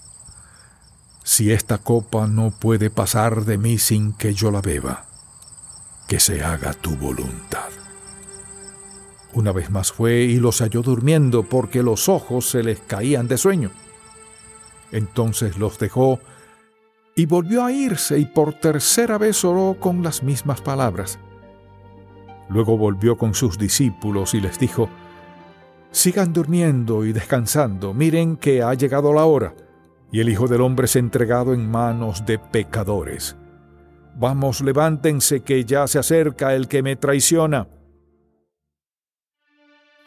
si 1.25 1.53
esta 1.53 1.79
copa 1.79 2.27
no 2.27 2.53
puede 2.53 2.89
pasar 2.89 3.45
de 3.45 3.59
mí 3.59 3.79
sin 3.79 4.13
que 4.13 4.33
yo 4.33 4.51
la 4.51 4.63
beba, 4.63 5.07
que 6.07 6.21
se 6.21 6.43
haga 6.43 6.73
tu 6.73 6.97
voluntad. 6.97 7.69
Una 9.35 9.53
vez 9.53 9.71
más 9.71 9.93
fue 9.93 10.21
y 10.21 10.37
los 10.37 10.61
halló 10.61 10.83
durmiendo 10.83 11.43
porque 11.43 11.83
los 11.83 12.09
ojos 12.09 12.49
se 12.49 12.63
les 12.63 12.81
caían 12.81 13.29
de 13.29 13.37
sueño. 13.37 13.71
Entonces 14.93 15.59
los 15.59 15.79
dejó 15.79 16.21
y 17.19 17.25
volvió 17.25 17.65
a 17.65 17.73
irse 17.73 18.19
y 18.19 18.27
por 18.27 18.53
tercera 18.53 19.17
vez 19.17 19.43
oró 19.43 19.79
con 19.81 20.03
las 20.03 20.23
mismas 20.23 20.61
palabras. 20.61 21.19
Luego 22.51 22.77
volvió 22.77 23.17
con 23.17 23.35
sus 23.35 23.59
discípulos 23.59 24.35
y 24.35 24.41
les 24.41 24.59
dijo, 24.59 24.89
Sigan 25.91 26.35
durmiendo 26.35 27.07
y 27.07 27.15
descansando, 27.15 27.95
miren 27.95 28.37
que 28.37 28.63
ha 28.63 28.75
llegado 28.75 29.15
la 29.15 29.25
hora, 29.25 29.55
y 30.13 30.21
el 30.21 30.29
Hijo 30.29 30.47
del 30.47 30.61
Hombre 30.61 30.85
es 30.85 30.95
entregado 30.95 31.55
en 31.55 31.69
manos 31.69 32.27
de 32.27 32.39
pecadores. 32.39 33.35
Vamos, 34.15 34.61
levántense, 34.61 35.41
que 35.41 35.65
ya 35.65 35.87
se 35.87 35.99
acerca 35.99 36.55
el 36.55 36.69
que 36.69 36.83
me 36.83 36.97
traiciona. 36.97 37.67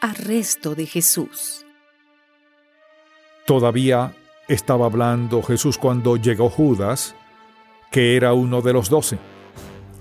Arresto 0.00 0.76
de 0.76 0.86
Jesús. 0.86 1.66
Todavía 3.46 4.14
estaba 4.50 4.86
hablando 4.86 5.42
Jesús 5.42 5.78
cuando 5.78 6.16
llegó 6.16 6.50
Judas, 6.50 7.14
que 7.92 8.16
era 8.16 8.32
uno 8.32 8.62
de 8.62 8.72
los 8.72 8.90
doce. 8.90 9.16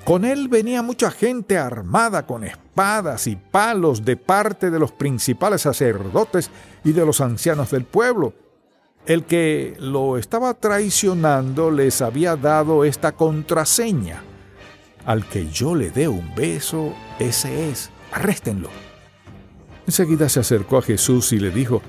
Con 0.03 0.25
él 0.25 0.47
venía 0.47 0.81
mucha 0.81 1.11
gente 1.11 1.59
armada 1.59 2.25
con 2.25 2.43
espadas 2.43 3.27
y 3.27 3.35
palos 3.35 4.03
de 4.03 4.17
parte 4.17 4.71
de 4.71 4.79
los 4.79 4.91
principales 4.91 5.61
sacerdotes 5.61 6.49
y 6.83 6.93
de 6.93 7.05
los 7.05 7.21
ancianos 7.21 7.69
del 7.69 7.83
pueblo. 7.85 8.33
El 9.05 9.25
que 9.25 9.77
lo 9.79 10.17
estaba 10.17 10.55
traicionando 10.55 11.69
les 11.69 12.01
había 12.01 12.35
dado 12.35 12.85
esta 12.85 13.11
contraseña. 13.11 14.23
Al 15.05 15.29
que 15.29 15.47
yo 15.51 15.75
le 15.75 15.91
dé 15.91 16.07
un 16.07 16.33
beso, 16.33 16.93
ese 17.19 17.69
es. 17.69 17.91
Arréstenlo. 18.11 18.69
Enseguida 19.85 20.27
se 20.27 20.39
acercó 20.39 20.79
a 20.79 20.81
Jesús 20.81 21.33
y 21.33 21.39
le 21.39 21.51
dijo, 21.51 21.83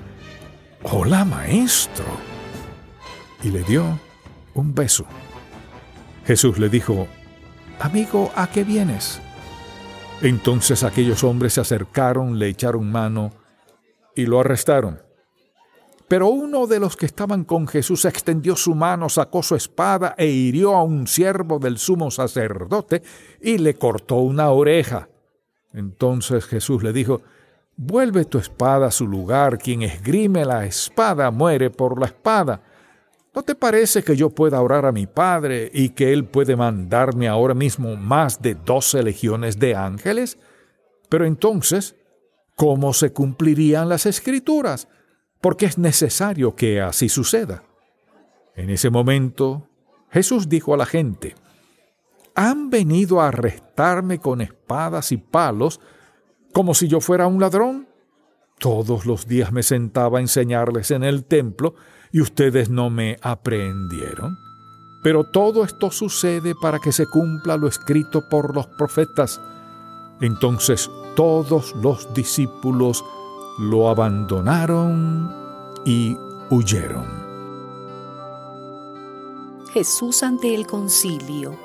Hola 0.83 1.25
maestro. 1.25 2.30
Y 3.43 3.49
le 3.49 3.63
dio 3.63 3.99
un 4.53 4.73
beso. 4.73 5.05
Jesús 6.25 6.59
le 6.59 6.69
dijo, 6.69 7.07
Amigo, 7.79 8.31
¿a 8.35 8.47
qué 8.47 8.63
vienes? 8.63 9.19
Entonces 10.21 10.83
aquellos 10.83 11.23
hombres 11.23 11.53
se 11.53 11.61
acercaron, 11.61 12.37
le 12.37 12.47
echaron 12.47 12.91
mano 12.91 13.31
y 14.15 14.27
lo 14.27 14.39
arrestaron. 14.39 15.01
Pero 16.07 16.27
uno 16.27 16.67
de 16.67 16.79
los 16.79 16.97
que 16.97 17.05
estaban 17.05 17.45
con 17.45 17.67
Jesús 17.67 18.05
extendió 18.05 18.55
su 18.55 18.75
mano, 18.75 19.07
sacó 19.09 19.41
su 19.41 19.55
espada 19.55 20.13
e 20.17 20.27
hirió 20.27 20.75
a 20.75 20.83
un 20.83 21.07
siervo 21.07 21.57
del 21.57 21.77
sumo 21.77 22.11
sacerdote 22.11 23.01
y 23.39 23.57
le 23.57 23.75
cortó 23.75 24.17
una 24.17 24.49
oreja. 24.49 25.07
Entonces 25.73 26.45
Jesús 26.45 26.83
le 26.83 26.91
dijo, 26.91 27.21
Vuelve 27.77 28.25
tu 28.25 28.37
espada 28.37 28.87
a 28.87 28.91
su 28.91 29.07
lugar, 29.07 29.57
quien 29.57 29.81
esgrime 29.81 30.45
la 30.45 30.65
espada 30.65 31.31
muere 31.31 31.69
por 31.69 31.99
la 31.99 32.07
espada. 32.07 32.61
¿No 33.33 33.43
te 33.43 33.55
parece 33.55 34.03
que 34.03 34.17
yo 34.17 34.29
pueda 34.29 34.61
orar 34.61 34.85
a 34.85 34.91
mi 34.91 35.07
Padre 35.07 35.71
y 35.73 35.89
que 35.89 36.11
Él 36.11 36.25
puede 36.25 36.57
mandarme 36.57 37.29
ahora 37.29 37.53
mismo 37.53 37.95
más 37.95 38.41
de 38.41 38.55
doce 38.55 39.01
legiones 39.03 39.57
de 39.57 39.73
ángeles? 39.73 40.37
Pero 41.07 41.25
entonces, 41.25 41.95
¿cómo 42.57 42.91
se 42.93 43.13
cumplirían 43.13 43.87
las 43.87 44.05
escrituras? 44.05 44.89
Porque 45.39 45.65
es 45.65 45.77
necesario 45.77 46.55
que 46.55 46.81
así 46.81 47.07
suceda. 47.07 47.63
En 48.53 48.69
ese 48.69 48.89
momento, 48.89 49.69
Jesús 50.09 50.49
dijo 50.49 50.73
a 50.73 50.77
la 50.77 50.85
gente, 50.85 51.35
han 52.35 52.69
venido 52.69 53.21
a 53.21 53.29
arrestarme 53.29 54.19
con 54.19 54.41
espadas 54.41 55.13
y 55.13 55.17
palos, 55.17 55.79
como 56.51 56.73
si 56.73 56.89
yo 56.89 56.99
fuera 56.99 57.27
un 57.27 57.39
ladrón. 57.39 57.87
Todos 58.59 59.05
los 59.05 59.25
días 59.25 59.53
me 59.53 59.63
sentaba 59.63 60.17
a 60.17 60.21
enseñarles 60.21 60.91
en 60.91 61.03
el 61.03 61.23
templo 61.23 61.75
y 62.11 62.21
ustedes 62.21 62.69
no 62.69 62.89
me 62.89 63.17
aprehendieron. 63.21 64.37
Pero 65.03 65.23
todo 65.23 65.63
esto 65.63 65.89
sucede 65.89 66.53
para 66.61 66.79
que 66.79 66.91
se 66.91 67.07
cumpla 67.07 67.57
lo 67.57 67.67
escrito 67.67 68.27
por 68.29 68.55
los 68.55 68.67
profetas. 68.67 69.41
Entonces 70.19 70.89
todos 71.15 71.75
los 71.75 72.13
discípulos 72.13 73.03
lo 73.59 73.89
abandonaron 73.89 75.33
y 75.85 76.15
huyeron. 76.49 77.21
Jesús 79.73 80.21
ante 80.21 80.53
el 80.53 80.67
concilio. 80.67 81.55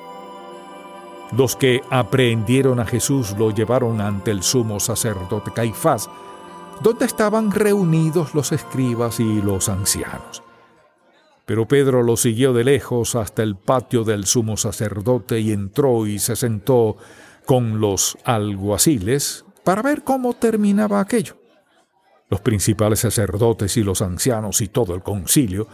Los 1.32 1.56
que 1.56 1.82
aprehendieron 1.90 2.78
a 2.78 2.86
Jesús 2.86 3.36
lo 3.36 3.50
llevaron 3.50 4.00
ante 4.00 4.30
el 4.30 4.42
sumo 4.42 4.78
sacerdote 4.78 5.50
Caifás, 5.52 6.08
donde 6.82 7.06
estaban 7.06 7.50
reunidos 7.50 8.34
los 8.34 8.52
escribas 8.52 9.20
y 9.20 9.42
los 9.42 9.68
ancianos. 9.68 10.42
Pero 11.44 11.68
Pedro 11.68 12.02
lo 12.02 12.16
siguió 12.16 12.52
de 12.52 12.64
lejos 12.64 13.14
hasta 13.14 13.42
el 13.42 13.56
patio 13.56 14.02
del 14.02 14.26
sumo 14.26 14.56
sacerdote 14.56 15.38
y 15.38 15.52
entró 15.52 16.06
y 16.06 16.18
se 16.18 16.34
sentó 16.34 16.96
con 17.44 17.80
los 17.80 18.18
alguaciles 18.24 19.44
para 19.62 19.82
ver 19.82 20.02
cómo 20.02 20.34
terminaba 20.34 21.00
aquello. 21.00 21.36
Los 22.28 22.40
principales 22.40 23.00
sacerdotes 23.00 23.76
y 23.76 23.84
los 23.84 24.02
ancianos 24.02 24.60
y 24.60 24.68
todo 24.68 24.94
el 24.94 25.02
concilio 25.02 25.68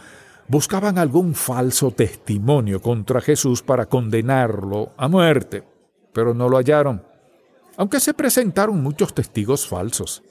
buscaban 0.47 0.99
algún 0.99 1.33
falso 1.33 1.91
testimonio 1.91 2.79
contra 2.79 3.21
Jesús 3.21 3.63
para 3.63 3.87
condenarlo 3.87 4.91
a 4.97 5.07
muerte, 5.07 5.63
pero 6.13 6.35
no 6.35 6.49
lo 6.49 6.57
hallaron, 6.57 7.03
aunque 7.77 7.99
se 7.99 8.13
presentaron 8.13 8.83
muchos 8.83 9.15
testigos 9.15 9.67
falsos. 9.67 10.21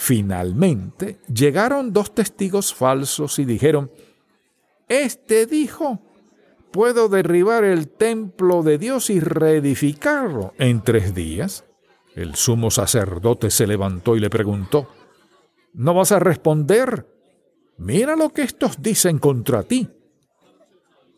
Finalmente 0.00 1.18
llegaron 1.26 1.92
dos 1.92 2.14
testigos 2.14 2.72
falsos 2.72 3.40
y 3.40 3.44
dijeron, 3.44 3.90
Este 4.86 5.44
dijo, 5.44 6.00
puedo 6.70 7.08
derribar 7.08 7.64
el 7.64 7.88
templo 7.88 8.62
de 8.62 8.78
Dios 8.78 9.10
y 9.10 9.18
reedificarlo 9.18 10.54
en 10.56 10.82
tres 10.84 11.16
días. 11.16 11.64
El 12.14 12.36
sumo 12.36 12.70
sacerdote 12.70 13.50
se 13.50 13.66
levantó 13.66 14.14
y 14.14 14.20
le 14.20 14.30
preguntó, 14.30 14.88
¿No 15.74 15.94
vas 15.94 16.12
a 16.12 16.20
responder? 16.20 17.04
mira 17.76 18.14
lo 18.14 18.28
que 18.32 18.42
estos 18.42 18.80
dicen 18.80 19.18
contra 19.18 19.64
ti. 19.64 19.90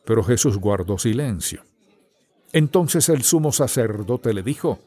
Pero 0.07 0.25
Jesús 0.25 0.57
guardó 0.57 0.97
silencio. 0.97 1.65
Entonces 2.51 3.11
el 3.11 3.25
sumo 3.25 3.53
sacerdote 3.53 4.33
le 4.33 4.43
dijo, 4.43 4.79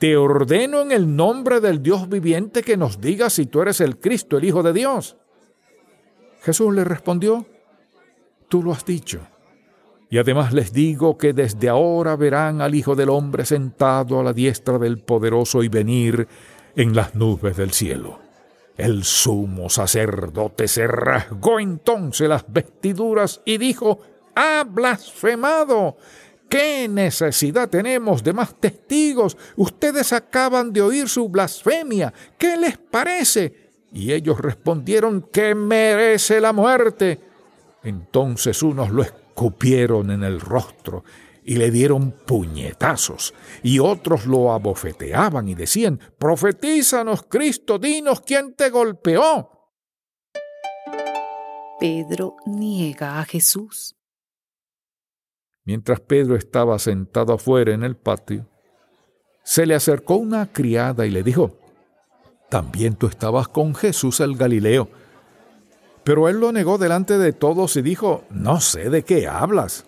Te 0.00 0.16
ordeno 0.16 0.80
en 0.80 0.92
el 0.92 1.14
nombre 1.14 1.60
del 1.60 1.82
Dios 1.82 2.08
viviente 2.08 2.62
que 2.62 2.78
nos 2.78 3.02
digas 3.02 3.34
si 3.34 3.44
tú 3.44 3.60
eres 3.60 3.82
el 3.82 3.98
Cristo, 3.98 4.38
el 4.38 4.44
Hijo 4.44 4.62
de 4.62 4.72
Dios. 4.72 5.18
Jesús 6.40 6.74
le 6.74 6.84
respondió, 6.84 7.46
Tú 8.48 8.62
lo 8.62 8.72
has 8.72 8.86
dicho. 8.86 9.20
Y 10.08 10.16
además 10.16 10.54
les 10.54 10.72
digo 10.72 11.18
que 11.18 11.34
desde 11.34 11.68
ahora 11.68 12.16
verán 12.16 12.62
al 12.62 12.74
Hijo 12.74 12.96
del 12.96 13.10
Hombre 13.10 13.44
sentado 13.44 14.18
a 14.18 14.24
la 14.24 14.32
diestra 14.32 14.78
del 14.78 15.00
poderoso 15.00 15.62
y 15.62 15.68
venir 15.68 16.26
en 16.76 16.96
las 16.96 17.14
nubes 17.14 17.58
del 17.58 17.70
cielo. 17.70 18.20
El 18.78 19.04
sumo 19.04 19.68
sacerdote 19.68 20.66
se 20.66 20.86
rasgó 20.86 21.60
entonces 21.60 22.26
las 22.26 22.50
vestiduras 22.50 23.42
y 23.44 23.58
dijo, 23.58 24.00
ha 24.34 24.64
blasfemado. 24.64 25.98
¿Qué 26.50 26.88
necesidad 26.88 27.70
tenemos 27.70 28.24
de 28.24 28.32
más 28.32 28.56
testigos? 28.56 29.36
Ustedes 29.56 30.12
acaban 30.12 30.72
de 30.72 30.82
oír 30.82 31.08
su 31.08 31.28
blasfemia. 31.28 32.12
¿Qué 32.36 32.56
les 32.56 32.76
parece? 32.76 33.70
Y 33.92 34.12
ellos 34.12 34.40
respondieron 34.40 35.28
que 35.32 35.54
merece 35.54 36.40
la 36.40 36.52
muerte. 36.52 37.20
Entonces 37.84 38.64
unos 38.64 38.90
lo 38.90 39.02
escupieron 39.02 40.10
en 40.10 40.24
el 40.24 40.40
rostro 40.40 41.04
y 41.44 41.54
le 41.54 41.70
dieron 41.70 42.10
puñetazos, 42.10 43.32
y 43.62 43.78
otros 43.78 44.26
lo 44.26 44.52
abofeteaban 44.52 45.48
y 45.48 45.54
decían, 45.54 45.98
Profetízanos, 46.18 47.22
Cristo, 47.28 47.78
dinos 47.78 48.22
quién 48.22 48.54
te 48.54 48.70
golpeó. 48.70 49.72
Pedro 51.78 52.36
niega 52.44 53.20
a 53.20 53.24
Jesús. 53.24 53.99
Mientras 55.70 56.00
Pedro 56.00 56.34
estaba 56.34 56.76
sentado 56.80 57.32
afuera 57.32 57.72
en 57.72 57.84
el 57.84 57.94
patio, 57.94 58.44
se 59.44 59.66
le 59.66 59.76
acercó 59.76 60.16
una 60.16 60.52
criada 60.52 61.06
y 61.06 61.12
le 61.12 61.22
dijo, 61.22 61.60
también 62.48 62.96
tú 62.96 63.06
estabas 63.06 63.46
con 63.46 63.76
Jesús 63.76 64.18
el 64.18 64.36
Galileo. 64.36 64.88
Pero 66.02 66.28
él 66.28 66.40
lo 66.40 66.50
negó 66.50 66.76
delante 66.76 67.18
de 67.18 67.32
todos 67.32 67.76
y 67.76 67.82
dijo, 67.82 68.24
no 68.30 68.60
sé 68.60 68.90
de 68.90 69.04
qué 69.04 69.28
hablas. 69.28 69.84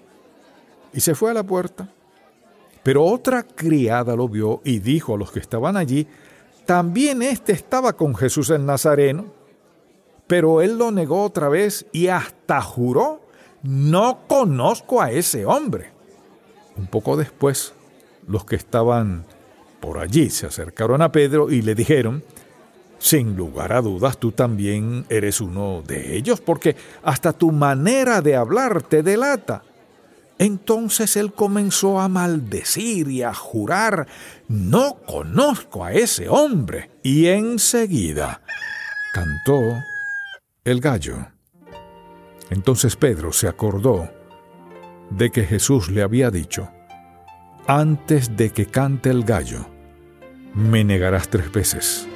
Y 0.93 1.01
se 1.01 1.17
fue 1.17 1.33
a 1.33 1.35
la 1.35 1.43
puerta. 1.43 1.89
Pero 2.85 3.05
otra 3.05 3.43
criada 3.43 4.15
lo 4.15 4.29
vio 4.29 4.61
y 4.65 4.79
dijo 4.79 5.17
a 5.17 5.19
los 5.19 5.33
que 5.33 5.41
estaban 5.41 5.77
allí, 5.77 6.07
también 6.65 7.23
éste 7.23 7.51
estaba 7.51 7.95
con 7.95 8.15
Jesús 8.15 8.51
el 8.51 8.65
Nazareno. 8.65 9.35
Pero 10.29 10.63
él 10.63 10.79
lo 10.79 10.93
negó 10.93 11.25
otra 11.25 11.49
vez 11.49 11.87
y 11.91 12.07
hasta 12.07 12.63
juró, 12.63 13.22
no 13.63 14.21
conozco 14.27 15.01
a 15.01 15.11
ese 15.11 15.47
hombre. 15.47 15.91
Un 16.77 16.87
poco 16.87 17.17
después, 17.17 17.75
los 18.27 18.45
que 18.45 18.57
estaban 18.57 19.25
por 19.81 19.99
allí 19.99 20.31
se 20.31 20.47
acercaron 20.47 21.03
a 21.03 21.13
Pedro 21.13 21.51
y 21.51 21.63
le 21.63 21.75
dijeron, 21.75 22.23
sin 22.99 23.37
lugar 23.37 23.73
a 23.73 23.83
dudas 23.83 24.17
tú 24.19 24.31
también 24.31 25.05
eres 25.09 25.41
uno 25.41 25.83
de 25.85 26.17
ellos, 26.17 26.41
porque 26.41 26.77
hasta 27.03 27.33
tu 27.33 27.51
manera 27.51 28.23
de 28.23 28.37
hablar 28.37 28.83
te 28.83 29.03
delata. 29.03 29.65
Entonces 30.39 31.17
él 31.17 31.33
comenzó 31.33 32.01
a 32.01 32.09
maldecir 32.09 33.09
y 33.09 33.23
a 33.23 33.35
jurar, 33.35 34.07
no 34.49 34.99
conozco 35.07 35.85
a 35.85 35.93
ese 35.93 36.29
hombre. 36.29 36.91
Y 37.03 37.27
enseguida 37.27 38.41
cantó 39.13 39.83
el 40.65 40.81
gallo. 40.81 41.32
Entonces 42.53 42.97
Pedro 42.97 43.33
se 43.33 43.49
acordó 43.49 44.11
de 45.09 45.31
que 45.31 45.45
Jesús 45.45 45.91
le 45.91 46.03
había 46.03 46.31
dicho, 46.31 46.69
antes 47.67 48.37
de 48.37 48.51
que 48.51 48.67
cante 48.67 49.09
el 49.09 49.25
gallo, 49.25 49.67
me 50.53 50.85
negarás 50.85 51.31
tres 51.31 51.51
veces. 51.51 52.07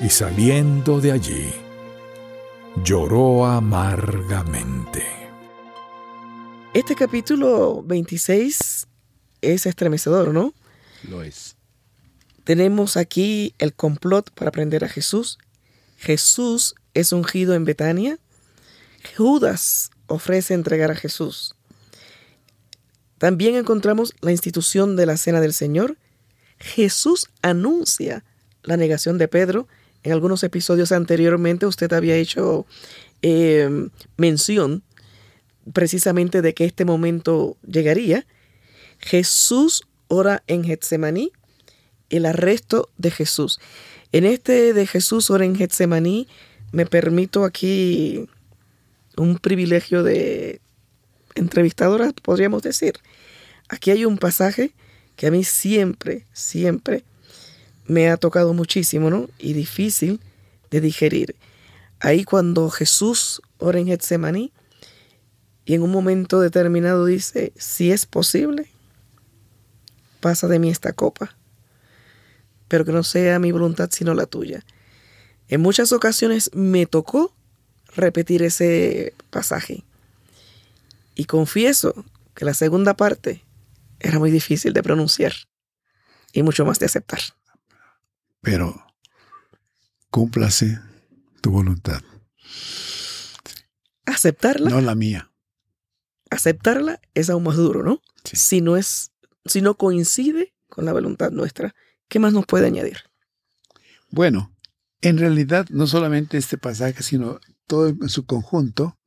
Y 0.00 0.08
saliendo 0.10 1.00
de 1.00 1.10
allí, 1.10 1.50
lloró 2.84 3.44
amargamente. 3.44 5.02
Este 6.72 6.94
capítulo 6.94 7.82
26 7.82 8.86
es 9.40 9.66
estremecedor, 9.66 10.28
¿no? 10.32 10.54
Lo 11.10 11.24
es. 11.24 11.56
Tenemos 12.44 12.96
aquí 12.96 13.56
el 13.58 13.74
complot 13.74 14.30
para 14.30 14.52
prender 14.52 14.84
a 14.84 14.88
Jesús. 14.88 15.38
Jesús 15.96 16.76
es 16.94 17.10
ungido 17.10 17.54
en 17.54 17.64
Betania. 17.64 18.20
Judas 19.16 19.90
ofrece 20.06 20.54
entregar 20.54 20.90
a 20.90 20.96
Jesús. 20.96 21.54
También 23.18 23.54
encontramos 23.54 24.14
la 24.20 24.32
institución 24.32 24.96
de 24.96 25.06
la 25.06 25.16
Cena 25.16 25.40
del 25.40 25.52
Señor. 25.52 25.96
Jesús 26.58 27.28
anuncia 27.42 28.24
la 28.62 28.76
negación 28.76 29.18
de 29.18 29.28
Pedro. 29.28 29.68
En 30.02 30.12
algunos 30.12 30.42
episodios 30.42 30.92
anteriormente 30.92 31.66
usted 31.66 31.92
había 31.92 32.16
hecho 32.16 32.66
eh, 33.22 33.88
mención 34.16 34.82
precisamente 35.72 36.42
de 36.42 36.54
que 36.54 36.64
este 36.64 36.84
momento 36.84 37.56
llegaría. 37.66 38.26
Jesús 38.98 39.82
ora 40.08 40.42
en 40.46 40.64
Getsemaní, 40.64 41.32
el 42.10 42.26
arresto 42.26 42.90
de 42.98 43.10
Jesús. 43.10 43.60
En 44.12 44.24
este 44.24 44.72
de 44.72 44.86
Jesús 44.86 45.30
ora 45.30 45.44
en 45.44 45.56
Getsemaní, 45.56 46.28
me 46.72 46.86
permito 46.86 47.44
aquí 47.44 48.28
un 49.16 49.38
privilegio 49.38 50.02
de 50.02 50.60
entrevistadora, 51.34 52.12
podríamos 52.22 52.62
decir. 52.62 52.94
Aquí 53.68 53.90
hay 53.90 54.04
un 54.04 54.18
pasaje 54.18 54.72
que 55.16 55.26
a 55.26 55.30
mí 55.30 55.44
siempre, 55.44 56.26
siempre 56.32 57.04
me 57.86 58.08
ha 58.10 58.16
tocado 58.16 58.54
muchísimo, 58.54 59.10
¿no? 59.10 59.28
Y 59.38 59.52
difícil 59.52 60.20
de 60.70 60.80
digerir. 60.80 61.36
Ahí 62.00 62.24
cuando 62.24 62.70
Jesús 62.70 63.40
ora 63.58 63.78
en 63.78 63.86
Getsemaní 63.86 64.52
y 65.64 65.74
en 65.74 65.82
un 65.82 65.90
momento 65.90 66.40
determinado 66.40 67.06
dice, 67.06 67.52
si 67.56 67.90
es 67.92 68.06
posible, 68.06 68.68
pasa 70.20 70.48
de 70.48 70.58
mí 70.58 70.70
esta 70.70 70.92
copa, 70.92 71.36
pero 72.68 72.84
que 72.84 72.92
no 72.92 73.02
sea 73.02 73.38
mi 73.38 73.52
voluntad 73.52 73.88
sino 73.92 74.14
la 74.14 74.26
tuya. 74.26 74.64
En 75.48 75.60
muchas 75.60 75.92
ocasiones 75.92 76.50
me 76.54 76.86
tocó 76.86 77.34
repetir 77.96 78.42
ese 78.42 79.14
pasaje. 79.30 79.84
Y 81.14 81.24
confieso 81.26 82.04
que 82.34 82.44
la 82.44 82.54
segunda 82.54 82.94
parte 82.94 83.44
era 84.00 84.18
muy 84.18 84.30
difícil 84.30 84.72
de 84.72 84.82
pronunciar 84.82 85.32
y 86.32 86.42
mucho 86.42 86.64
más 86.64 86.78
de 86.78 86.86
aceptar. 86.86 87.20
Pero 88.40 88.84
cúmplase 90.10 90.78
tu 91.40 91.50
voluntad. 91.50 92.02
Aceptarla. 94.06 94.70
No 94.70 94.80
la 94.80 94.94
mía. 94.94 95.30
Aceptarla 96.30 97.00
es 97.14 97.30
aún 97.30 97.44
más 97.44 97.56
duro, 97.56 97.82
¿no? 97.82 98.02
Sí. 98.24 98.36
Si 98.36 98.60
no 98.60 98.76
es, 98.76 99.12
si 99.46 99.62
no 99.62 99.76
coincide 99.76 100.54
con 100.68 100.84
la 100.84 100.92
voluntad 100.92 101.30
nuestra, 101.30 101.74
¿qué 102.08 102.18
más 102.18 102.32
nos 102.32 102.46
puede 102.46 102.66
añadir? 102.66 102.98
Bueno, 104.10 104.54
en 105.00 105.18
realidad 105.18 105.66
no 105.70 105.86
solamente 105.86 106.36
este 106.36 106.58
pasaje, 106.58 107.02
sino 107.02 107.40
todo 107.66 107.88
en 107.88 108.08
su 108.08 108.26
conjunto, 108.26 108.98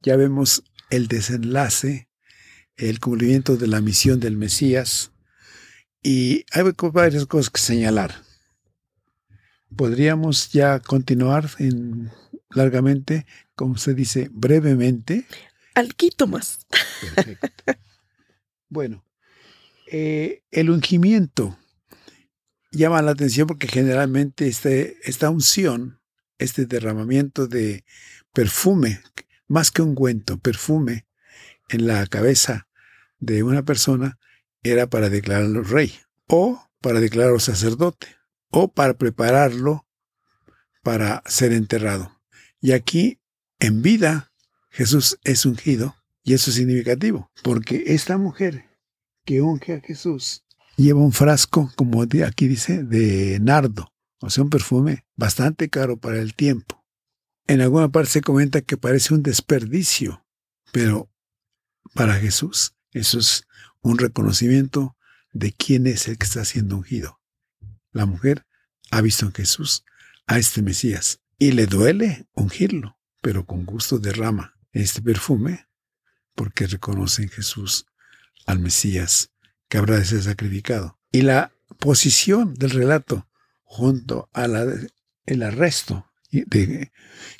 ya 0.00 0.16
vemos 0.16 0.64
el 0.90 1.08
desenlace, 1.08 2.08
el 2.76 3.00
cumplimiento 3.00 3.56
de 3.56 3.66
la 3.66 3.80
misión 3.80 4.20
del 4.20 4.36
Mesías, 4.36 5.12
y 6.02 6.44
hay 6.52 6.62
varias 6.92 7.26
cosas 7.26 7.50
que 7.50 7.60
señalar. 7.60 8.22
Podríamos 9.76 10.50
ya 10.52 10.78
continuar 10.80 11.50
en, 11.58 12.10
largamente, 12.50 13.26
como 13.54 13.76
se 13.76 13.94
dice, 13.94 14.28
brevemente. 14.32 15.26
Alquito 15.74 16.26
más. 16.26 16.66
Perfecto. 17.14 17.64
bueno, 18.68 19.04
eh, 19.90 20.42
el 20.50 20.70
ungimiento 20.70 21.58
llama 22.70 23.02
la 23.02 23.12
atención 23.12 23.46
porque 23.46 23.68
generalmente 23.68 24.46
este, 24.46 24.98
esta 25.04 25.30
unción, 25.30 25.97
este 26.38 26.66
derramamiento 26.66 27.46
de 27.46 27.84
perfume, 28.32 29.00
más 29.46 29.70
que 29.70 29.82
ungüento, 29.82 30.38
perfume 30.38 31.06
en 31.68 31.86
la 31.86 32.06
cabeza 32.06 32.68
de 33.18 33.42
una 33.42 33.64
persona, 33.64 34.18
era 34.62 34.88
para 34.88 35.08
declararlo 35.08 35.62
rey, 35.62 35.92
o 36.26 36.64
para 36.80 37.00
declararlo 37.00 37.40
sacerdote, 37.40 38.06
o 38.50 38.72
para 38.72 38.94
prepararlo 38.94 39.86
para 40.82 41.22
ser 41.26 41.52
enterrado. 41.52 42.20
Y 42.60 42.72
aquí, 42.72 43.20
en 43.58 43.82
vida, 43.82 44.32
Jesús 44.70 45.18
es 45.24 45.44
ungido, 45.44 45.96
y 46.22 46.34
eso 46.34 46.50
es 46.50 46.56
significativo, 46.56 47.30
porque 47.42 47.84
esta 47.86 48.18
mujer 48.18 48.64
que 49.24 49.40
unge 49.40 49.74
a 49.74 49.80
Jesús 49.80 50.44
lleva 50.76 51.00
un 51.00 51.12
frasco, 51.12 51.70
como 51.76 52.02
aquí 52.02 52.48
dice, 52.48 52.84
de 52.84 53.38
nardo, 53.40 53.92
o 54.20 54.30
sea, 54.30 54.44
un 54.44 54.50
perfume 54.50 55.04
bastante 55.16 55.68
caro 55.68 55.96
para 55.96 56.20
el 56.20 56.34
tiempo. 56.34 56.84
En 57.46 57.60
alguna 57.60 57.88
parte 57.88 58.10
se 58.10 58.20
comenta 58.20 58.60
que 58.60 58.76
parece 58.76 59.14
un 59.14 59.22
desperdicio, 59.22 60.26
pero 60.72 61.10
para 61.94 62.14
Jesús 62.14 62.74
eso 62.92 63.18
es 63.18 63.44
un 63.80 63.98
reconocimiento 63.98 64.96
de 65.32 65.52
quién 65.52 65.86
es 65.86 66.08
el 66.08 66.18
que 66.18 66.26
está 66.26 66.44
siendo 66.44 66.76
ungido. 66.76 67.20
La 67.92 68.06
mujer 68.06 68.46
ha 68.90 69.00
visto 69.00 69.26
en 69.26 69.32
Jesús 69.32 69.84
a 70.26 70.38
este 70.38 70.62
Mesías 70.62 71.20
y 71.38 71.52
le 71.52 71.66
duele 71.66 72.26
ungirlo, 72.32 72.98
pero 73.22 73.46
con 73.46 73.64
gusto 73.64 73.98
derrama 73.98 74.58
este 74.72 75.00
perfume 75.00 75.68
porque 76.34 76.66
reconoce 76.66 77.22
en 77.22 77.28
Jesús 77.28 77.86
al 78.46 78.58
Mesías 78.58 79.30
que 79.68 79.78
habrá 79.78 79.96
de 79.96 80.04
ser 80.04 80.22
sacrificado. 80.22 80.98
Y 81.12 81.22
la 81.22 81.52
posición 81.78 82.54
del 82.54 82.70
relato 82.70 83.27
junto 83.68 84.30
al 84.32 84.90
el 85.26 85.42
arresto 85.42 86.06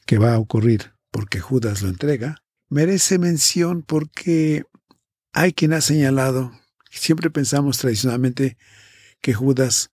que 0.06 0.18
va 0.18 0.34
a 0.34 0.38
ocurrir 0.38 0.92
porque 1.10 1.40
Judas 1.40 1.82
lo 1.82 1.88
entrega, 1.88 2.44
merece 2.68 3.18
mención 3.18 3.82
porque 3.82 4.64
hay 5.32 5.52
quien 5.52 5.72
ha 5.72 5.80
señalado, 5.80 6.52
siempre 6.90 7.30
pensamos 7.30 7.78
tradicionalmente 7.78 8.58
que 9.20 9.34
Judas 9.34 9.90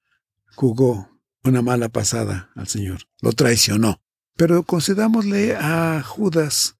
jugó 0.55 1.09
una 1.43 1.61
mala 1.61 1.89
pasada 1.89 2.51
al 2.55 2.67
Señor, 2.67 2.99
lo 3.21 3.31
traicionó. 3.31 4.01
Pero 4.35 4.63
concedámosle 4.63 5.55
a 5.55 6.03
Judas 6.03 6.77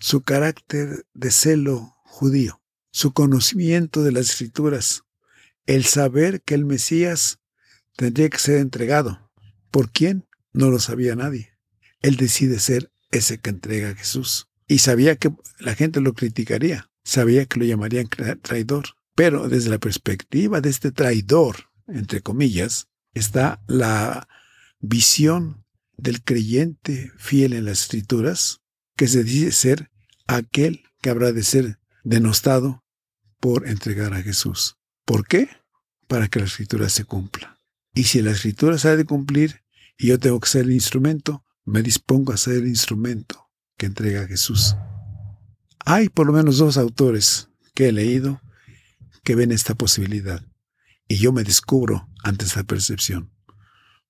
su 0.00 0.20
carácter 0.22 1.06
de 1.14 1.30
celo 1.30 1.96
judío, 2.04 2.62
su 2.92 3.12
conocimiento 3.12 4.02
de 4.02 4.12
las 4.12 4.30
escrituras, 4.30 5.04
el 5.64 5.84
saber 5.84 6.42
que 6.42 6.54
el 6.54 6.66
Mesías 6.66 7.39
tendría 8.00 8.30
que 8.30 8.38
ser 8.38 8.56
entregado. 8.60 9.30
¿Por 9.70 9.92
quién? 9.92 10.26
No 10.54 10.70
lo 10.70 10.78
sabía 10.78 11.14
nadie. 11.16 11.52
Él 12.00 12.16
decide 12.16 12.58
ser 12.58 12.90
ese 13.10 13.36
que 13.36 13.50
entrega 13.50 13.90
a 13.90 13.94
Jesús. 13.94 14.48
Y 14.66 14.78
sabía 14.78 15.16
que 15.16 15.30
la 15.58 15.74
gente 15.74 16.00
lo 16.00 16.14
criticaría, 16.14 16.90
sabía 17.04 17.44
que 17.44 17.60
lo 17.60 17.66
llamarían 17.66 18.08
traidor. 18.40 18.86
Pero 19.14 19.50
desde 19.50 19.68
la 19.68 19.76
perspectiva 19.76 20.62
de 20.62 20.70
este 20.70 20.92
traidor, 20.92 21.68
entre 21.88 22.22
comillas, 22.22 22.88
está 23.12 23.62
la 23.66 24.26
visión 24.78 25.66
del 25.98 26.22
creyente 26.22 27.12
fiel 27.18 27.52
en 27.52 27.66
las 27.66 27.82
escrituras, 27.82 28.62
que 28.96 29.08
se 29.08 29.24
dice 29.24 29.52
ser 29.52 29.90
aquel 30.26 30.84
que 31.02 31.10
habrá 31.10 31.32
de 31.32 31.42
ser 31.42 31.78
denostado 32.02 32.82
por 33.40 33.68
entregar 33.68 34.14
a 34.14 34.22
Jesús. 34.22 34.78
¿Por 35.04 35.26
qué? 35.26 35.50
Para 36.08 36.28
que 36.28 36.38
la 36.38 36.46
escritura 36.46 36.88
se 36.88 37.04
cumpla. 37.04 37.59
Y 37.94 38.04
si 38.04 38.22
la 38.22 38.30
escritura 38.30 38.78
se 38.78 38.88
ha 38.88 38.96
de 38.96 39.04
cumplir 39.04 39.62
y 39.98 40.08
yo 40.08 40.18
tengo 40.18 40.40
que 40.40 40.48
ser 40.48 40.64
el 40.64 40.72
instrumento, 40.72 41.44
me 41.64 41.82
dispongo 41.82 42.32
a 42.32 42.36
ser 42.36 42.56
el 42.56 42.68
instrumento 42.68 43.50
que 43.76 43.86
entrega 43.86 44.26
Jesús. 44.26 44.76
Hay 45.84 46.08
por 46.08 46.26
lo 46.26 46.32
menos 46.32 46.58
dos 46.58 46.76
autores 46.76 47.48
que 47.74 47.88
he 47.88 47.92
leído 47.92 48.40
que 49.24 49.34
ven 49.34 49.52
esta 49.52 49.74
posibilidad. 49.74 50.44
Y 51.08 51.16
yo 51.16 51.32
me 51.32 51.44
descubro 51.44 52.08
ante 52.22 52.44
esta 52.44 52.64
percepción. 52.64 53.32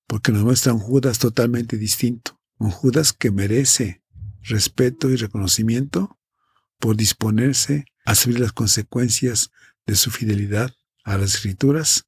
Porque 0.07 0.31
nos 0.31 0.43
muestra 0.43 0.73
un 0.73 0.79
Judas 0.79 1.19
totalmente 1.19 1.77
distinto. 1.77 2.39
Un 2.57 2.69
Judas 2.69 3.13
que 3.13 3.31
merece 3.31 4.03
respeto 4.43 5.09
y 5.09 5.15
reconocimiento 5.15 6.19
por 6.79 6.97
disponerse 6.97 7.85
a 8.05 8.15
subir 8.15 8.39
las 8.39 8.51
consecuencias 8.51 9.51
de 9.85 9.95
su 9.95 10.11
fidelidad 10.11 10.73
a 11.03 11.17
las 11.17 11.35
escrituras 11.35 12.07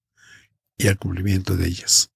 y 0.77 0.88
al 0.88 0.97
cumplimiento 0.97 1.55
de 1.55 1.67
ellas. 1.67 2.12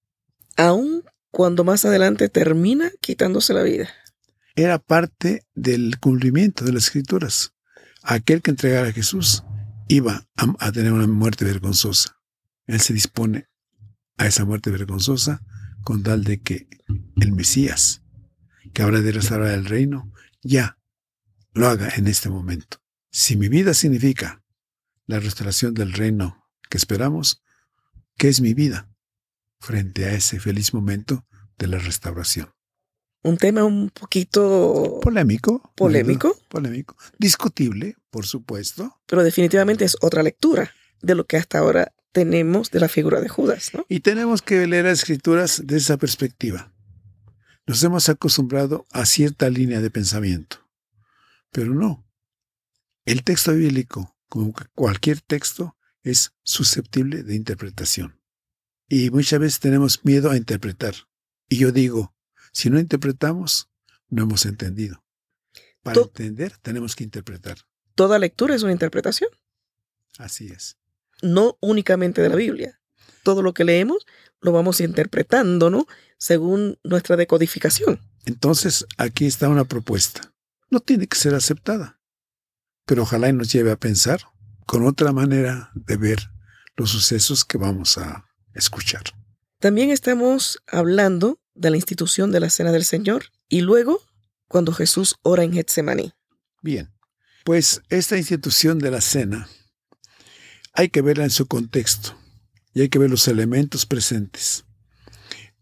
Aún 0.56 1.04
cuando 1.30 1.64
más 1.64 1.84
adelante 1.84 2.28
termina 2.28 2.90
quitándose 3.00 3.54
la 3.54 3.62
vida. 3.62 3.88
Era 4.56 4.78
parte 4.78 5.46
del 5.54 5.98
cumplimiento 6.00 6.64
de 6.64 6.72
las 6.72 6.84
escrituras. 6.84 7.54
Aquel 8.02 8.42
que 8.42 8.50
entregara 8.50 8.88
a 8.88 8.92
Jesús 8.92 9.44
iba 9.88 10.26
a, 10.36 10.72
tener 10.72 10.92
una 10.92 11.06
muerte 11.06 11.44
vergonzosa. 11.44 12.20
Él 12.66 12.80
se 12.80 12.92
dispone 12.92 13.48
a 14.16 14.26
esa 14.26 14.44
muerte 14.44 14.70
vergonzosa 14.70 15.42
con 15.82 16.02
tal 16.02 16.24
de 16.24 16.40
que 16.40 16.68
el 17.16 17.32
Mesías, 17.32 18.02
que 18.72 18.82
habrá 18.82 19.00
de 19.00 19.12
restaurar 19.12 19.52
el 19.52 19.64
reino, 19.64 20.12
ya 20.42 20.78
lo 21.52 21.68
haga 21.68 21.90
en 21.96 22.06
este 22.06 22.28
momento. 22.28 22.78
Si 23.10 23.36
mi 23.36 23.48
vida 23.48 23.74
significa 23.74 24.42
la 25.06 25.20
restauración 25.20 25.72
del 25.74 25.92
reino 25.92 26.44
que 26.68 26.76
esperamos, 26.76 27.42
¿qué 28.18 28.28
es 28.28 28.40
mi 28.40 28.52
vida 28.52 28.90
frente 29.60 30.04
a 30.04 30.12
ese 30.12 30.40
feliz 30.40 30.74
momento 30.74 31.24
de 31.56 31.68
la 31.68 31.78
restauración? 31.78 32.50
Un 33.22 33.38
tema 33.38 33.64
un 33.64 33.90
poquito 33.90 35.00
polémico. 35.02 35.72
Polémico. 35.76 36.36
Polémico. 36.48 36.96
Discutible, 37.18 37.96
por 38.10 38.26
supuesto. 38.26 39.00
Pero 39.06 39.24
definitivamente 39.24 39.84
es 39.84 39.96
otra 40.00 40.22
lectura 40.22 40.72
de 41.00 41.14
lo 41.14 41.26
que 41.26 41.36
hasta 41.36 41.58
ahora 41.58 41.92
tenemos 42.12 42.70
de 42.70 42.80
la 42.80 42.88
figura 42.88 43.20
de 43.20 43.28
Judas. 43.28 43.72
¿no? 43.74 43.86
Y 43.88 44.00
tenemos 44.00 44.42
que 44.42 44.66
leer 44.66 44.84
las 44.84 45.00
escrituras 45.00 45.62
desde 45.64 45.76
esa 45.78 45.96
perspectiva. 45.96 46.72
Nos 47.66 47.82
hemos 47.82 48.08
acostumbrado 48.08 48.86
a 48.92 49.04
cierta 49.04 49.50
línea 49.50 49.80
de 49.80 49.90
pensamiento. 49.90 50.68
Pero 51.50 51.74
no. 51.74 52.06
El 53.04 53.24
texto 53.24 53.52
bíblico, 53.52 54.16
como 54.28 54.54
cualquier 54.74 55.20
texto, 55.20 55.76
es 56.02 56.32
susceptible 56.42 57.22
de 57.22 57.34
interpretación. 57.34 58.20
Y 58.88 59.10
muchas 59.10 59.40
veces 59.40 59.60
tenemos 59.60 60.04
miedo 60.04 60.30
a 60.30 60.36
interpretar. 60.36 60.94
Y 61.48 61.58
yo 61.58 61.72
digo, 61.72 62.14
si 62.52 62.70
no 62.70 62.78
interpretamos, 62.78 63.68
no 64.08 64.22
hemos 64.22 64.46
entendido. 64.46 65.04
Para 65.82 66.00
entender, 66.00 66.56
tenemos 66.62 66.96
que 66.96 67.04
interpretar. 67.04 67.58
Toda 67.94 68.18
lectura 68.18 68.54
es 68.54 68.62
una 68.62 68.72
interpretación. 68.72 69.30
Así 70.18 70.48
es. 70.48 70.76
No 71.22 71.58
únicamente 71.60 72.22
de 72.22 72.28
la 72.28 72.36
Biblia. 72.36 72.80
Todo 73.22 73.42
lo 73.42 73.52
que 73.52 73.64
leemos 73.64 74.06
lo 74.40 74.52
vamos 74.52 74.80
interpretando, 74.80 75.70
¿no? 75.70 75.86
Según 76.16 76.78
nuestra 76.82 77.16
decodificación. 77.16 78.00
Entonces, 78.24 78.86
aquí 78.96 79.26
está 79.26 79.48
una 79.48 79.64
propuesta. 79.64 80.32
No 80.70 80.80
tiene 80.80 81.06
que 81.06 81.16
ser 81.16 81.34
aceptada, 81.34 82.00
pero 82.84 83.02
ojalá 83.02 83.32
nos 83.32 83.50
lleve 83.52 83.70
a 83.70 83.76
pensar 83.78 84.20
con 84.68 84.86
otra 84.86 85.14
manera 85.14 85.70
de 85.74 85.96
ver 85.96 86.30
los 86.76 86.90
sucesos 86.90 87.46
que 87.46 87.56
vamos 87.56 87.96
a 87.96 88.26
escuchar. 88.52 89.02
También 89.60 89.88
estamos 89.88 90.62
hablando 90.66 91.40
de 91.54 91.70
la 91.70 91.76
institución 91.76 92.30
de 92.32 92.40
la 92.40 92.50
Cena 92.50 92.70
del 92.70 92.84
Señor 92.84 93.24
y 93.48 93.62
luego 93.62 94.02
cuando 94.46 94.74
Jesús 94.74 95.16
ora 95.22 95.42
en 95.42 95.54
Getsemaní. 95.54 96.12
Bien, 96.60 96.92
pues 97.46 97.80
esta 97.88 98.18
institución 98.18 98.78
de 98.78 98.90
la 98.90 99.00
cena 99.00 99.48
hay 100.74 100.90
que 100.90 101.00
verla 101.00 101.24
en 101.24 101.30
su 101.30 101.46
contexto 101.46 102.14
y 102.74 102.82
hay 102.82 102.90
que 102.90 102.98
ver 102.98 103.08
los 103.08 103.26
elementos 103.26 103.86
presentes. 103.86 104.66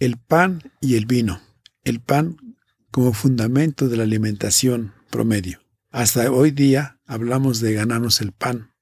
El 0.01 0.19
pan 0.19 0.73
y 0.81 0.97
el 0.97 1.07
vino. 1.07 1.41
El 1.85 2.01
pan 2.01 2.57
como 2.91 3.13
fundamento 3.13 3.89
de 3.89 3.99
la 3.99 4.03
alimentación 4.03 4.95
promedio. 5.11 5.61
Hasta 5.91 6.29
hoy 6.33 6.51
día 6.51 6.99
hablamos 7.07 7.61
de 7.61 7.73
ganarnos 7.73 8.21
el 8.21 8.33
pan 8.33 8.73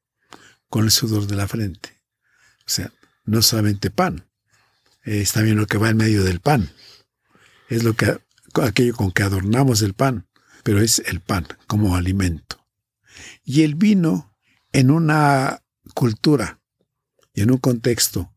con 0.75 0.87
el 0.87 0.91
sudor 0.91 1.29
de 1.29 1.37
la 1.37 1.47
frente. 1.47 2.03
O 2.67 2.69
sea, 2.69 2.93
no 3.27 3.43
solamente 3.43 3.93
pan, 3.93 4.29
es 5.05 5.31
también 5.31 5.57
lo 5.57 5.69
que 5.69 5.79
va 5.79 5.89
en 5.89 5.97
medio 5.97 6.25
del 6.25 6.41
pan 6.41 6.69
es 7.69 7.85
lo 7.85 7.95
que 7.95 8.19
aquello 8.61 8.93
con 8.97 9.13
que 9.13 9.23
adornamos 9.23 9.83
el 9.83 9.95
pan, 9.95 10.27
pero 10.65 10.81
es 10.81 11.01
el 11.07 11.21
pan 11.21 11.47
como 11.69 11.95
alimento. 11.95 12.67
Y 13.45 13.63
el 13.63 13.77
vino 13.77 14.37
en 14.73 14.91
una 14.91 15.63
cultura 15.95 16.61
y 17.33 17.43
en 17.43 17.53
un 17.53 17.59
contexto 17.59 18.35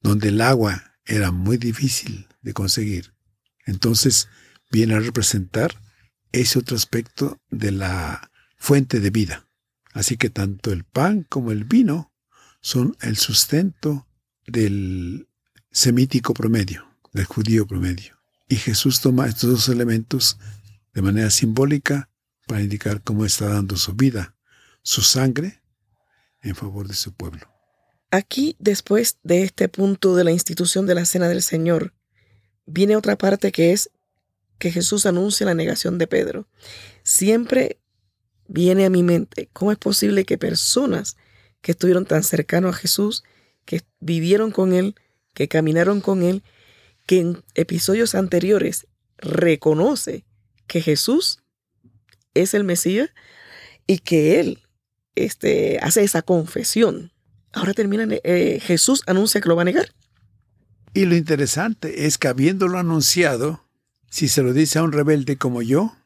donde 0.00 0.28
el 0.28 0.42
agua 0.42 0.94
era 1.04 1.32
muy 1.32 1.56
difícil 1.56 2.28
de 2.40 2.52
conseguir, 2.52 3.16
entonces 3.66 4.28
viene 4.70 4.94
a 4.94 5.00
representar 5.00 5.74
ese 6.30 6.60
otro 6.60 6.76
aspecto 6.76 7.42
de 7.50 7.72
la 7.72 8.30
fuente 8.58 9.00
de 9.00 9.10
vida. 9.10 9.49
Así 9.92 10.16
que 10.16 10.30
tanto 10.30 10.72
el 10.72 10.84
pan 10.84 11.26
como 11.28 11.50
el 11.50 11.64
vino 11.64 12.12
son 12.60 12.96
el 13.00 13.16
sustento 13.16 14.06
del 14.46 15.28
semítico 15.70 16.34
promedio, 16.34 16.86
del 17.12 17.24
judío 17.24 17.66
promedio. 17.66 18.18
Y 18.48 18.56
Jesús 18.56 19.00
toma 19.00 19.26
estos 19.26 19.50
dos 19.50 19.68
elementos 19.68 20.38
de 20.92 21.02
manera 21.02 21.30
simbólica 21.30 22.10
para 22.46 22.62
indicar 22.62 23.02
cómo 23.02 23.24
está 23.24 23.48
dando 23.48 23.76
su 23.76 23.94
vida, 23.94 24.34
su 24.82 25.02
sangre, 25.02 25.62
en 26.42 26.56
favor 26.56 26.88
de 26.88 26.94
su 26.94 27.12
pueblo. 27.12 27.46
Aquí, 28.10 28.56
después 28.58 29.18
de 29.22 29.44
este 29.44 29.68
punto 29.68 30.16
de 30.16 30.24
la 30.24 30.32
institución 30.32 30.86
de 30.86 30.94
la 30.94 31.04
Cena 31.04 31.28
del 31.28 31.42
Señor, 31.42 31.94
viene 32.66 32.96
otra 32.96 33.16
parte 33.16 33.52
que 33.52 33.72
es 33.72 33.90
que 34.58 34.72
Jesús 34.72 35.06
anuncia 35.06 35.46
la 35.46 35.54
negación 35.54 35.98
de 35.98 36.06
Pedro. 36.06 36.48
Siempre 37.02 37.79
viene 38.50 38.84
a 38.84 38.90
mi 38.90 39.02
mente 39.02 39.48
cómo 39.52 39.70
es 39.70 39.78
posible 39.78 40.24
que 40.24 40.36
personas 40.36 41.16
que 41.62 41.72
estuvieron 41.72 42.04
tan 42.04 42.24
cercanos 42.24 42.74
a 42.74 42.78
Jesús, 42.78 43.22
que 43.64 43.82
vivieron 44.00 44.50
con 44.50 44.72
Él, 44.72 44.96
que 45.34 45.46
caminaron 45.48 46.00
con 46.00 46.22
Él, 46.22 46.42
que 47.06 47.20
en 47.20 47.42
episodios 47.54 48.14
anteriores 48.14 48.86
reconoce 49.18 50.24
que 50.66 50.80
Jesús 50.80 51.42
es 52.34 52.54
el 52.54 52.64
Mesías 52.64 53.10
y 53.86 53.98
que 53.98 54.40
Él 54.40 54.62
este, 55.14 55.78
hace 55.80 56.02
esa 56.02 56.22
confesión. 56.22 57.12
Ahora 57.52 57.72
termina, 57.72 58.06
eh, 58.24 58.58
Jesús 58.60 59.02
anuncia 59.06 59.40
que 59.40 59.48
lo 59.48 59.56
va 59.56 59.62
a 59.62 59.66
negar. 59.66 59.92
Y 60.92 61.04
lo 61.04 61.14
interesante 61.14 62.06
es 62.06 62.18
que 62.18 62.28
habiéndolo 62.28 62.78
anunciado, 62.78 63.64
si 64.08 64.26
se 64.26 64.42
lo 64.42 64.52
dice 64.52 64.80
a 64.80 64.82
un 64.82 64.92
rebelde 64.92 65.36
como 65.36 65.62
yo, 65.62 65.96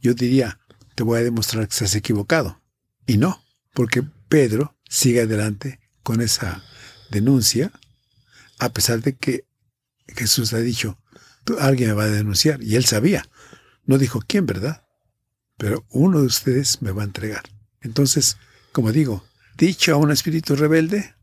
yo 0.00 0.14
diría, 0.14 0.58
te 0.94 1.02
voy 1.02 1.20
a 1.20 1.24
demostrar 1.24 1.66
que 1.66 1.72
estás 1.72 1.94
equivocado. 1.94 2.60
Y 3.06 3.18
no, 3.18 3.42
porque 3.72 4.02
Pedro 4.28 4.76
sigue 4.88 5.22
adelante 5.22 5.80
con 6.02 6.20
esa 6.20 6.62
denuncia, 7.10 7.72
a 8.58 8.72
pesar 8.72 9.02
de 9.02 9.16
que 9.16 9.46
Jesús 10.08 10.52
ha 10.52 10.58
dicho, 10.58 10.98
alguien 11.58 11.90
me 11.90 11.94
va 11.94 12.04
a 12.04 12.08
denunciar. 12.08 12.62
Y 12.62 12.76
él 12.76 12.84
sabía. 12.84 13.24
No 13.84 13.98
dijo 13.98 14.20
quién, 14.26 14.46
¿verdad? 14.46 14.84
Pero 15.56 15.84
uno 15.90 16.20
de 16.20 16.26
ustedes 16.26 16.82
me 16.82 16.92
va 16.92 17.02
a 17.02 17.06
entregar. 17.06 17.42
Entonces, 17.80 18.38
como 18.72 18.92
digo, 18.92 19.24
dicho 19.56 19.94
a 19.94 19.96
un 19.96 20.10
espíritu 20.10 20.56
rebelde, 20.56 21.14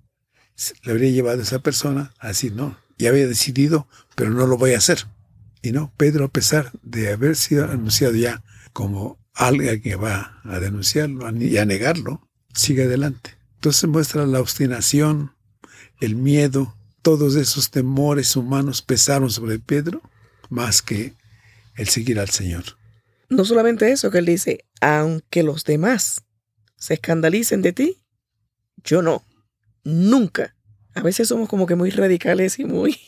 le 0.84 0.92
habría 0.92 1.12
llevado 1.12 1.40
a 1.40 1.44
esa 1.44 1.60
persona 1.60 2.14
a 2.20 2.30
decir, 2.30 2.54
no, 2.54 2.78
ya 2.98 3.10
había 3.10 3.28
decidido, 3.28 3.88
pero 4.16 4.30
no 4.30 4.46
lo 4.46 4.58
voy 4.58 4.74
a 4.74 4.78
hacer. 4.78 5.08
Y 5.62 5.72
no, 5.72 5.94
Pedro, 5.98 6.26
a 6.26 6.32
pesar 6.32 6.72
de 6.84 7.12
haber 7.12 7.36
sido 7.36 7.66
anunciado 7.66 8.16
ya 8.16 8.44
como 8.74 9.21
alguien 9.34 9.82
que 9.82 9.96
va 9.96 10.42
a 10.44 10.60
denunciarlo 10.60 11.30
y 11.38 11.58
a 11.58 11.66
negarlo, 11.66 12.28
sigue 12.54 12.84
adelante. 12.84 13.38
Entonces 13.56 13.90
muestra 13.90 14.26
la 14.26 14.40
obstinación, 14.40 15.34
el 16.00 16.16
miedo, 16.16 16.76
todos 17.02 17.36
esos 17.36 17.72
temores 17.72 18.36
humanos 18.36 18.82
pesaron 18.82 19.30
sobre 19.30 19.60
Pedro 19.60 20.02
más 20.50 20.82
que 20.82 21.14
el 21.76 21.88
seguir 21.88 22.20
al 22.20 22.30
Señor. 22.30 22.64
No 23.30 23.46
solamente 23.46 23.92
eso, 23.92 24.12
que 24.12 24.18
él 24.18 24.26
dice, 24.26 24.66
aunque 24.82 25.44
los 25.44 25.64
demás 25.64 26.24
se 26.76 26.96
escandalicen 26.96 27.62
de 27.62 27.72
ti, 27.72 28.04
yo 28.84 29.02
no, 29.02 29.26
nunca. 29.84 30.56
A 30.94 31.02
veces 31.02 31.30
somos 31.30 31.48
como 31.48 31.66
que 31.66 31.76
muy 31.76 31.90
radicales 31.92 32.60
y 32.60 32.66
muy... 32.66 33.00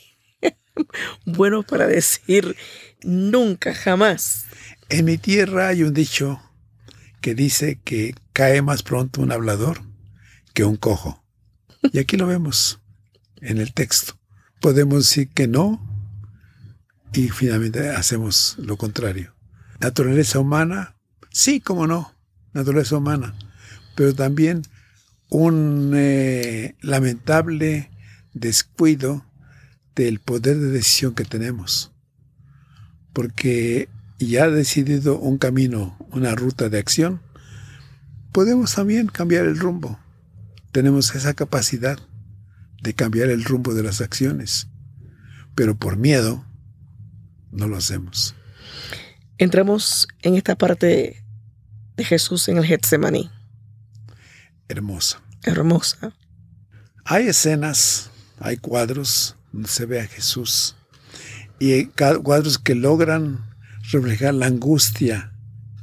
buenos 1.26 1.66
para 1.66 1.88
decir 1.88 2.56
nunca, 3.04 3.74
jamás. 3.74 4.46
En 4.90 5.06
mi 5.06 5.18
tierra 5.18 5.70
hay 5.70 5.84
un 5.84 5.94
dicho 5.94 6.42
que 7.22 7.36
dice 7.36 7.80
que 7.84 8.16
cae 8.34 8.62
más 8.62 8.84
pronto 8.84 9.22
un 9.22 9.32
hablador 9.32 9.82
que 10.54 10.66
un 10.66 10.76
cojo. 10.76 11.24
Y 11.92 12.00
aquí 12.00 12.18
lo 12.18 12.28
vemos 12.28 12.82
en 13.38 13.58
el 13.58 13.74
texto. 13.74 14.20
Podemos 14.62 15.00
decir 15.00 15.30
que 15.30 15.48
no 15.48 15.82
y 17.14 17.30
finalmente 17.30 17.90
hacemos 17.90 18.56
lo 18.60 18.78
contrario. 18.78 19.36
Naturaleza 19.80 20.40
humana, 20.40 20.96
sí, 21.30 21.60
como 21.60 21.88
no, 21.88 22.14
naturaleza 22.54 22.98
humana, 22.98 23.36
pero 23.96 24.14
también 24.14 24.64
un 25.30 25.94
eh, 25.96 26.76
lamentable 26.82 27.92
descuido 28.34 29.26
del 29.96 30.20
poder 30.20 30.58
de 30.58 30.72
decisión 30.72 31.14
que 31.14 31.26
tenemos. 31.26 31.92
Porque 33.12 33.90
ya 34.28 34.50
decidido 34.50 35.18
un 35.20 35.38
camino, 35.38 35.98
una 36.12 36.36
ruta 36.36 36.70
de 36.70 36.80
acción, 36.80 37.22
podemos 38.32 38.76
también 38.76 39.08
cambiar 39.08 39.46
el 39.46 39.58
rumbo. 39.58 40.00
Tenemos 40.72 41.14
esa 41.16 41.34
capacidad 41.34 42.00
de 42.82 42.94
cambiar 42.94 43.30
el 43.30 43.44
rumbo 43.44 43.74
de 43.74 43.84
las 43.84 44.02
acciones, 44.02 44.68
pero 45.56 45.76
por 45.76 45.98
miedo 45.98 46.46
no 47.52 47.68
lo 47.68 47.78
hacemos. 47.78 48.36
Entramos 49.38 50.08
en 50.22 50.36
esta 50.36 50.56
parte 50.56 51.24
de 51.96 52.04
Jesús 52.04 52.48
en 52.50 52.58
el 52.58 52.66
Getsemaní. 52.66 53.30
Hermosa. 54.68 55.22
Hermosa. 55.44 56.14
Hay 57.06 57.28
escenas, 57.28 58.10
hay 58.40 58.58
cuadros 58.58 59.36
donde 59.52 59.70
se 59.70 59.86
ve 59.86 60.02
a 60.02 60.08
Jesús 60.08 60.76
y 61.60 61.72
hay 61.72 61.86
cuadros 62.24 62.58
que 62.58 62.76
logran 62.76 63.53
reflejar 63.94 64.34
la 64.34 64.48
angustia 64.48 65.34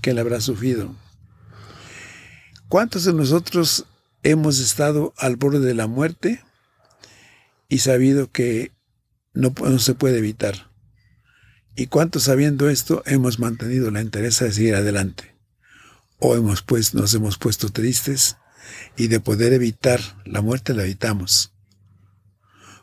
que 0.03 0.11
él 0.11 0.19
habrá 0.19 0.41
sufrido. 0.41 0.95
¿Cuántos 2.69 3.05
de 3.05 3.13
nosotros 3.13 3.87
hemos 4.23 4.59
estado 4.59 5.15
al 5.17 5.37
borde 5.37 5.61
de 5.61 5.75
la 5.75 5.87
muerte 5.87 6.45
y 7.69 7.79
sabido 7.79 8.31
que 8.31 8.73
no, 9.33 9.53
se 9.79 9.95
puede 9.95 10.19
evitar? 10.19 10.71
¿Y 11.77 11.87
cuántos 11.87 12.25
sabiendo 12.25 12.69
esto 12.69 13.03
hemos 13.07 13.39
mantenido 13.39 13.91
la 13.91 14.03
interés 14.03 14.39
de 14.41 14.53
seguir 14.53 14.75
adelante? 14.75 15.35
¿O 16.19 16.37
hemos 16.37 16.63
pues, 16.63 16.95
nos 16.95 17.15
hemos 17.15 17.39
puesto 17.39 17.71
tristes 17.71 18.37
y 18.97 19.09
de 19.09 19.21
poder 19.21 19.53
evitar 19.53 20.01
la 20.25 20.43
muerte 20.43 20.75
la 20.75 20.85
evitamos? 20.85 21.53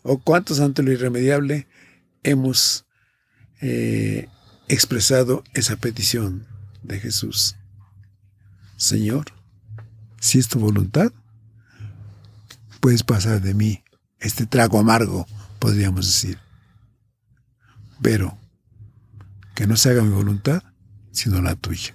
¿O 0.02 0.20
cuántos 0.20 0.60
ante 0.60 0.84
lo 0.84 0.92
irremediable 0.92 1.68
hemos 2.24 2.86
eh, 3.62 4.28
expresado 4.68 5.44
esa 5.54 5.78
petición 5.78 6.46
de 6.84 7.00
Jesús. 7.00 7.56
Señor, 8.76 9.26
si 10.20 10.40
es 10.40 10.48
tu 10.48 10.60
voluntad, 10.60 11.12
puedes 12.82 13.04
pasar 13.04 13.42
de 13.42 13.54
mí 13.54 13.84
este 14.20 14.46
trago 14.46 14.80
amargo, 14.80 15.26
podríamos 15.60 16.06
decir. 16.06 16.38
Pero 18.02 18.38
que 19.56 19.68
no 19.68 19.76
se 19.78 19.90
haga 19.90 20.04
mi 20.04 20.14
voluntad, 20.14 20.64
sino 21.12 21.42
la 21.42 21.56
tuya. 21.56 21.94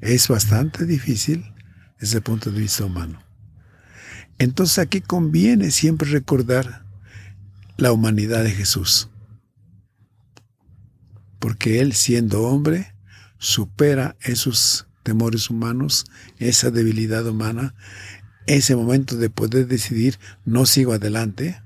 Es 0.00 0.28
bastante 0.28 0.86
difícil 0.86 1.54
desde 2.00 2.16
el 2.16 2.22
punto 2.22 2.50
de 2.50 2.60
vista 2.60 2.86
humano. 2.86 3.22
Entonces 4.38 4.78
aquí 4.78 5.02
conviene 5.02 5.70
siempre 5.70 6.10
recordar 6.10 6.86
la 7.76 7.92
humanidad 7.92 8.42
de 8.42 8.50
Jesús 8.50 9.09
porque 11.40 11.80
Él 11.80 11.94
siendo 11.94 12.42
hombre 12.42 12.94
supera 13.38 14.16
esos 14.20 14.86
temores 15.02 15.50
humanos, 15.50 16.04
esa 16.38 16.70
debilidad 16.70 17.26
humana, 17.26 17.74
ese 18.46 18.76
momento 18.76 19.16
de 19.16 19.30
poder 19.30 19.66
decidir, 19.66 20.18
no 20.44 20.66
sigo 20.66 20.92
adelante, 20.92 21.60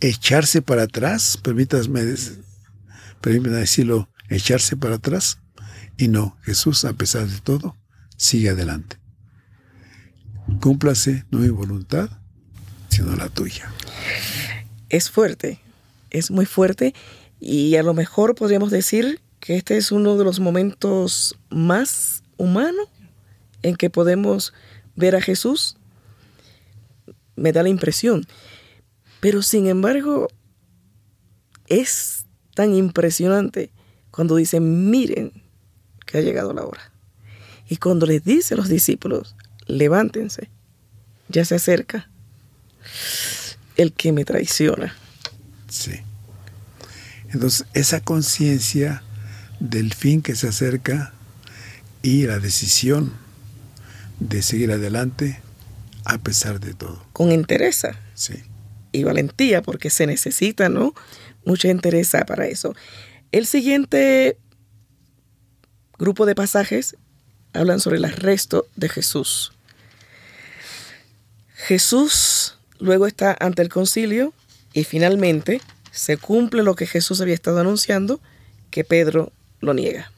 echarse 0.00 0.62
para 0.62 0.84
atrás, 0.84 1.38
permítanme, 1.42 2.14
permítanme 3.20 3.58
decirlo, 3.58 4.08
echarse 4.28 4.76
para 4.76 4.94
atrás, 4.94 5.38
y 5.98 6.08
no, 6.08 6.38
Jesús, 6.42 6.84
a 6.84 6.94
pesar 6.94 7.26
de 7.26 7.40
todo, 7.40 7.76
sigue 8.16 8.50
adelante. 8.50 8.96
Cúmplase 10.60 11.26
no 11.30 11.40
mi 11.40 11.48
voluntad, 11.48 12.08
sino 12.88 13.14
la 13.16 13.28
tuya. 13.28 13.70
Es 14.88 15.10
fuerte, 15.10 15.60
es 16.10 16.30
muy 16.30 16.46
fuerte 16.46 16.94
y 17.40 17.76
a 17.76 17.82
lo 17.82 17.94
mejor 17.94 18.34
podríamos 18.34 18.70
decir 18.70 19.20
que 19.40 19.56
este 19.56 19.78
es 19.78 19.90
uno 19.90 20.18
de 20.18 20.24
los 20.24 20.38
momentos 20.38 21.36
más 21.48 22.22
humanos 22.36 22.88
en 23.62 23.76
que 23.76 23.88
podemos 23.88 24.52
ver 24.94 25.16
a 25.16 25.22
Jesús. 25.22 25.76
Me 27.36 27.52
da 27.52 27.62
la 27.62 27.70
impresión. 27.70 28.26
Pero 29.20 29.40
sin 29.40 29.66
embargo, 29.66 30.28
es 31.66 32.26
tan 32.54 32.74
impresionante 32.74 33.70
cuando 34.10 34.36
dice, 34.36 34.60
miren 34.60 35.32
que 36.04 36.18
ha 36.18 36.20
llegado 36.20 36.52
la 36.52 36.64
hora. 36.64 36.92
Y 37.68 37.76
cuando 37.76 38.04
les 38.04 38.24
dice 38.24 38.54
a 38.54 38.56
los 38.56 38.68
discípulos, 38.68 39.36
levántense, 39.66 40.50
ya 41.28 41.44
se 41.44 41.54
acerca 41.54 42.10
el 43.76 43.92
que 43.92 44.12
me 44.12 44.24
traiciona. 44.24 44.94
Sí. 45.68 46.02
Entonces, 47.32 47.66
esa 47.74 48.00
conciencia 48.00 49.02
del 49.60 49.94
fin 49.94 50.22
que 50.22 50.34
se 50.34 50.48
acerca 50.48 51.12
y 52.02 52.26
la 52.26 52.38
decisión 52.38 53.12
de 54.18 54.42
seguir 54.42 54.72
adelante 54.72 55.40
a 56.04 56.18
pesar 56.18 56.60
de 56.60 56.74
todo. 56.74 57.04
Con 57.12 57.30
entereza. 57.30 57.92
Sí. 58.14 58.34
Y 58.92 59.04
valentía, 59.04 59.62
porque 59.62 59.90
se 59.90 60.06
necesita, 60.06 60.68
¿no? 60.68 60.94
Mucha 61.44 61.68
entereza 61.68 62.24
para 62.24 62.46
eso. 62.46 62.74
El 63.32 63.46
siguiente 63.46 64.36
grupo 65.98 66.26
de 66.26 66.34
pasajes 66.34 66.96
hablan 67.52 67.80
sobre 67.80 67.98
el 67.98 68.04
arresto 68.04 68.66
de 68.76 68.88
Jesús. 68.88 69.52
Jesús 71.54 72.56
luego 72.78 73.06
está 73.06 73.36
ante 73.38 73.62
el 73.62 73.68
concilio 73.68 74.32
y 74.72 74.84
finalmente 74.84 75.60
se 75.90 76.16
cumple 76.16 76.62
lo 76.62 76.74
que 76.74 76.86
Jesús 76.86 77.20
había 77.20 77.34
estado 77.34 77.58
anunciando, 77.60 78.20
que 78.70 78.84
Pedro 78.84 79.32
lo 79.60 79.74
niega. 79.74 80.12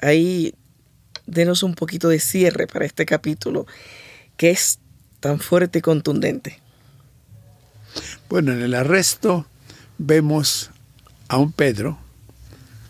Ahí 0.00 0.54
denos 1.26 1.62
un 1.62 1.74
poquito 1.74 2.08
de 2.08 2.20
cierre 2.20 2.66
para 2.66 2.84
este 2.84 3.06
capítulo 3.06 3.66
que 4.36 4.50
es 4.50 4.78
tan 5.20 5.40
fuerte 5.40 5.80
y 5.80 5.82
contundente. 5.82 6.60
Bueno, 8.28 8.52
en 8.52 8.62
el 8.62 8.74
arresto 8.74 9.46
vemos 9.98 10.70
a 11.28 11.38
un 11.38 11.52
Pedro 11.52 11.98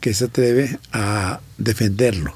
que 0.01 0.13
se 0.15 0.27
atreve 0.27 0.79
a 0.93 1.41
defenderlo, 1.59 2.35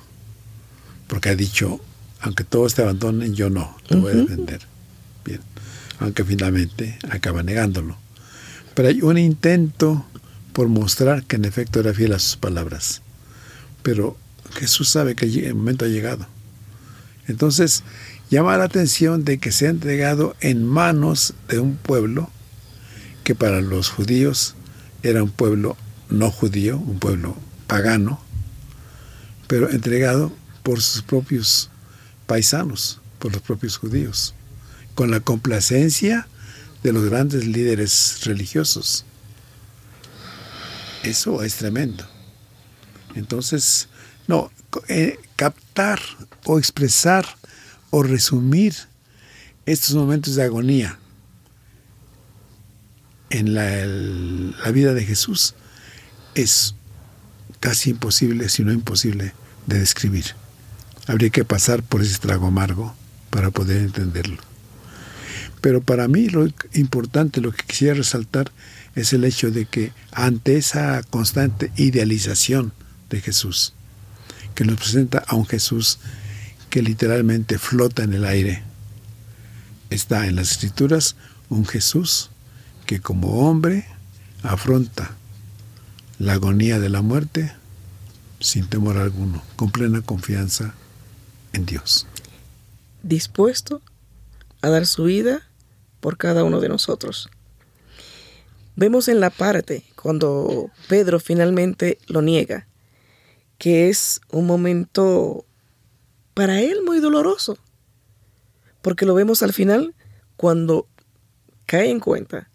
porque 1.09 1.31
ha 1.31 1.35
dicho, 1.35 1.81
aunque 2.21 2.45
todos 2.45 2.75
te 2.75 2.83
abandonen, 2.83 3.35
yo 3.35 3.51
no, 3.51 3.77
te 3.89 3.97
voy 3.97 4.13
a 4.13 4.17
defender. 4.17 4.61
Aunque 6.01 6.25
finalmente 6.25 6.99
acaba 7.11 7.43
negándolo. 7.43 7.97
Pero 8.75 8.89
hay 8.89 9.03
un 9.03 9.19
intento 9.19 10.05
por 10.53 10.69
mostrar 10.69 11.25
que 11.25 11.37
en 11.37 11.45
efecto 11.45 11.81
era 11.81 11.95
fiel 11.95 12.15
a 12.15 12.19
sus 12.19 12.37
palabras. 12.37 13.03
Pero 13.83 14.17
Jesús 14.55 14.89
sabe 14.89 15.15
que 15.15 15.27
el 15.27 15.55
momento 15.55 15.85
ha 15.85 15.89
llegado. 15.89 16.27
Entonces, 17.29 17.85
llama 18.31 18.57
la 18.57 18.65
atención 18.65 19.25
de 19.25 19.39
que 19.39 19.53
se 19.53 19.67
ha 19.67 19.71
entregado 19.71 20.35
en 20.41 20.65
manos 20.65 21.35
de 21.49 21.61
un 21.61 21.77
pueblo 21.77 22.31
que 23.23 23.35
para 23.35 23.61
los 23.61 23.91
judíos 23.91 24.55
era 25.03 25.23
un 25.23 25.31
pueblo 25.31 25.77
no 26.09 26.31
judío, 26.31 26.79
un 26.79 26.99
pueblo 26.99 27.37
pagano, 27.67 28.21
pero 29.47 29.71
entregado 29.71 30.33
por 30.63 30.81
sus 30.81 31.03
propios 31.03 31.71
paisanos, 32.27 33.01
por 33.19 33.33
los 33.33 33.43
propios 33.43 33.77
judíos 33.77 34.35
con 34.95 35.11
la 35.11 35.21
complacencia 35.21 36.27
de 36.83 36.93
los 36.93 37.05
grandes 37.05 37.47
líderes 37.47 38.21
religiosos. 38.25 39.05
Eso 41.03 41.43
es 41.43 41.57
tremendo. 41.57 42.07
Entonces, 43.15 43.89
no, 44.27 44.51
eh, 44.89 45.19
captar 45.37 46.01
o 46.45 46.59
expresar 46.59 47.27
o 47.91 48.03
resumir 48.03 48.75
estos 49.67 49.95
momentos 49.95 50.37
de 50.37 50.45
agonía 50.45 50.99
en 53.31 53.55
la, 53.55 53.87
la 54.65 54.71
vida 54.73 54.95
de 54.95 55.05
Jesús 55.05 55.55
es 56.35 56.75
casi 57.61 57.91
imposible, 57.91 58.49
si 58.49 58.65
no 58.65 58.73
imposible, 58.73 59.35
de 59.67 59.79
describir. 59.79 60.27
Habría 61.07 61.31
que 61.31 61.45
pasar 61.45 61.83
por 61.83 62.03
ese 62.03 62.19
trago 62.19 62.47
amargo 62.47 62.95
para 63.31 63.51
poder 63.51 63.79
entenderlo. 63.83 64.50
Pero 65.61 65.83
para 65.83 66.09
mí 66.09 66.29
lo 66.29 66.49
importante, 66.75 67.41
lo 67.41 67.53
que 67.53 67.65
quisiera 67.65 67.95
resaltar, 67.95 68.53
es 68.95 69.13
el 69.13 69.25
hecho 69.25 69.51
de 69.51 69.67
que 69.67 69.93
ante 70.13 70.57
esa 70.57 71.03
constante 71.03 71.73
idealización 71.77 72.73
de 73.09 73.21
Jesús, 73.21 73.75
que 74.55 74.65
nos 74.65 74.77
presenta 74.77 75.23
a 75.27 75.37
un 75.37 75.47
Jesús 75.47 75.99
que 76.71 76.83
literalmente 76.83 77.59
flota 77.59 78.03
en 78.03 78.15
el 78.15 78.25
aire, 78.25 78.63
está 79.91 80.27
en 80.27 80.37
las 80.37 80.53
escrituras 80.53 81.17
un 81.49 81.67
Jesús 81.67 82.31
que 82.87 83.01
como 83.01 83.49
hombre 83.49 83.87
afronta 84.43 85.17
la 86.19 86.35
agonía 86.35 86.79
de 86.79 86.89
la 86.89 87.03
muerte 87.03 87.53
sin 88.41 88.67
temor 88.67 88.97
alguno, 88.97 89.43
con 89.57 89.71
plena 89.71 90.01
confianza 90.01 90.75
en 91.53 91.67
Dios. 91.67 92.07
Dispuesto 93.03 93.83
a 94.63 94.69
dar 94.69 94.87
su 94.87 95.05
vida 95.05 95.43
por 96.01 96.17
cada 96.17 96.45
uno 96.45 96.61
de 96.61 96.69
nosotros. 96.69 97.31
Vemos 98.77 99.09
en 99.09 99.21
la 99.21 99.31
parte 99.31 99.85
cuando 99.95 100.71
Pedro 100.89 101.21
finalmente 101.21 101.99
lo 102.07 102.23
niega, 102.23 102.67
que 103.59 103.89
es 103.89 104.21
un 104.31 104.47
momento 104.47 105.45
para 106.35 106.61
él 106.61 106.83
muy 106.85 107.01
doloroso, 107.01 107.59
porque 108.81 109.05
lo 109.05 109.15
vemos 109.15 109.43
al 109.43 109.53
final 109.53 109.95
cuando 110.37 110.87
cae 111.67 111.91
en 111.91 112.01
cuenta 112.01 112.51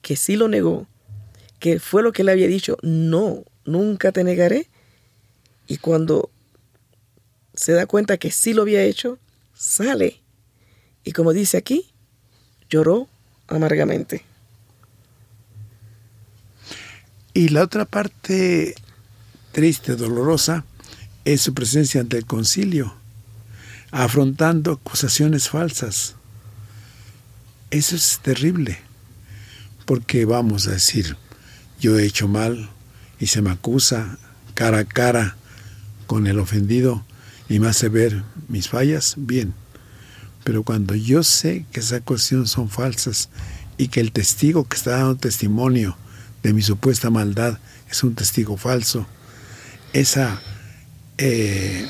que 0.00 0.16
sí 0.16 0.36
lo 0.36 0.48
negó, 0.48 0.86
que 1.58 1.80
fue 1.80 2.02
lo 2.02 2.12
que 2.12 2.24
le 2.24 2.32
había 2.32 2.46
dicho, 2.46 2.78
no, 2.82 3.44
nunca 3.64 4.12
te 4.12 4.24
negaré, 4.24 4.70
y 5.66 5.76
cuando 5.76 6.30
se 7.52 7.72
da 7.72 7.86
cuenta 7.86 8.16
que 8.16 8.30
sí 8.30 8.54
lo 8.54 8.62
había 8.62 8.82
hecho, 8.84 9.18
sale. 9.52 10.22
Y 11.04 11.12
como 11.12 11.34
dice 11.34 11.58
aquí, 11.58 11.92
lloró 12.68 13.08
amargamente. 13.48 14.24
Y 17.34 17.48
la 17.48 17.62
otra 17.62 17.84
parte 17.84 18.74
triste, 19.52 19.96
dolorosa, 19.96 20.64
es 21.24 21.40
su 21.42 21.54
presencia 21.54 22.00
ante 22.00 22.16
el 22.16 22.26
concilio, 22.26 22.94
afrontando 23.90 24.72
acusaciones 24.72 25.48
falsas. 25.48 26.16
Eso 27.70 27.96
es 27.96 28.20
terrible, 28.22 28.78
porque 29.84 30.24
vamos 30.24 30.66
a 30.66 30.72
decir, 30.72 31.16
yo 31.80 31.98
he 31.98 32.06
hecho 32.06 32.28
mal 32.28 32.70
y 33.20 33.26
se 33.26 33.42
me 33.42 33.50
acusa 33.50 34.18
cara 34.54 34.78
a 34.78 34.84
cara 34.84 35.36
con 36.06 36.26
el 36.26 36.38
ofendido 36.38 37.04
y 37.48 37.60
me 37.60 37.68
hace 37.68 37.88
ver 37.88 38.24
mis 38.48 38.68
fallas, 38.68 39.14
bien. 39.16 39.54
Pero 40.48 40.62
cuando 40.62 40.94
yo 40.94 41.22
sé 41.24 41.66
que 41.72 41.80
esas 41.80 42.00
acusaciones 42.00 42.48
son 42.48 42.70
falsas 42.70 43.28
y 43.76 43.88
que 43.88 44.00
el 44.00 44.12
testigo 44.12 44.66
que 44.66 44.78
está 44.78 44.92
dando 44.92 45.16
testimonio 45.16 45.94
de 46.42 46.54
mi 46.54 46.62
supuesta 46.62 47.10
maldad 47.10 47.58
es 47.90 48.02
un 48.02 48.14
testigo 48.14 48.56
falso, 48.56 49.06
esa 49.92 50.40
eh, 51.18 51.86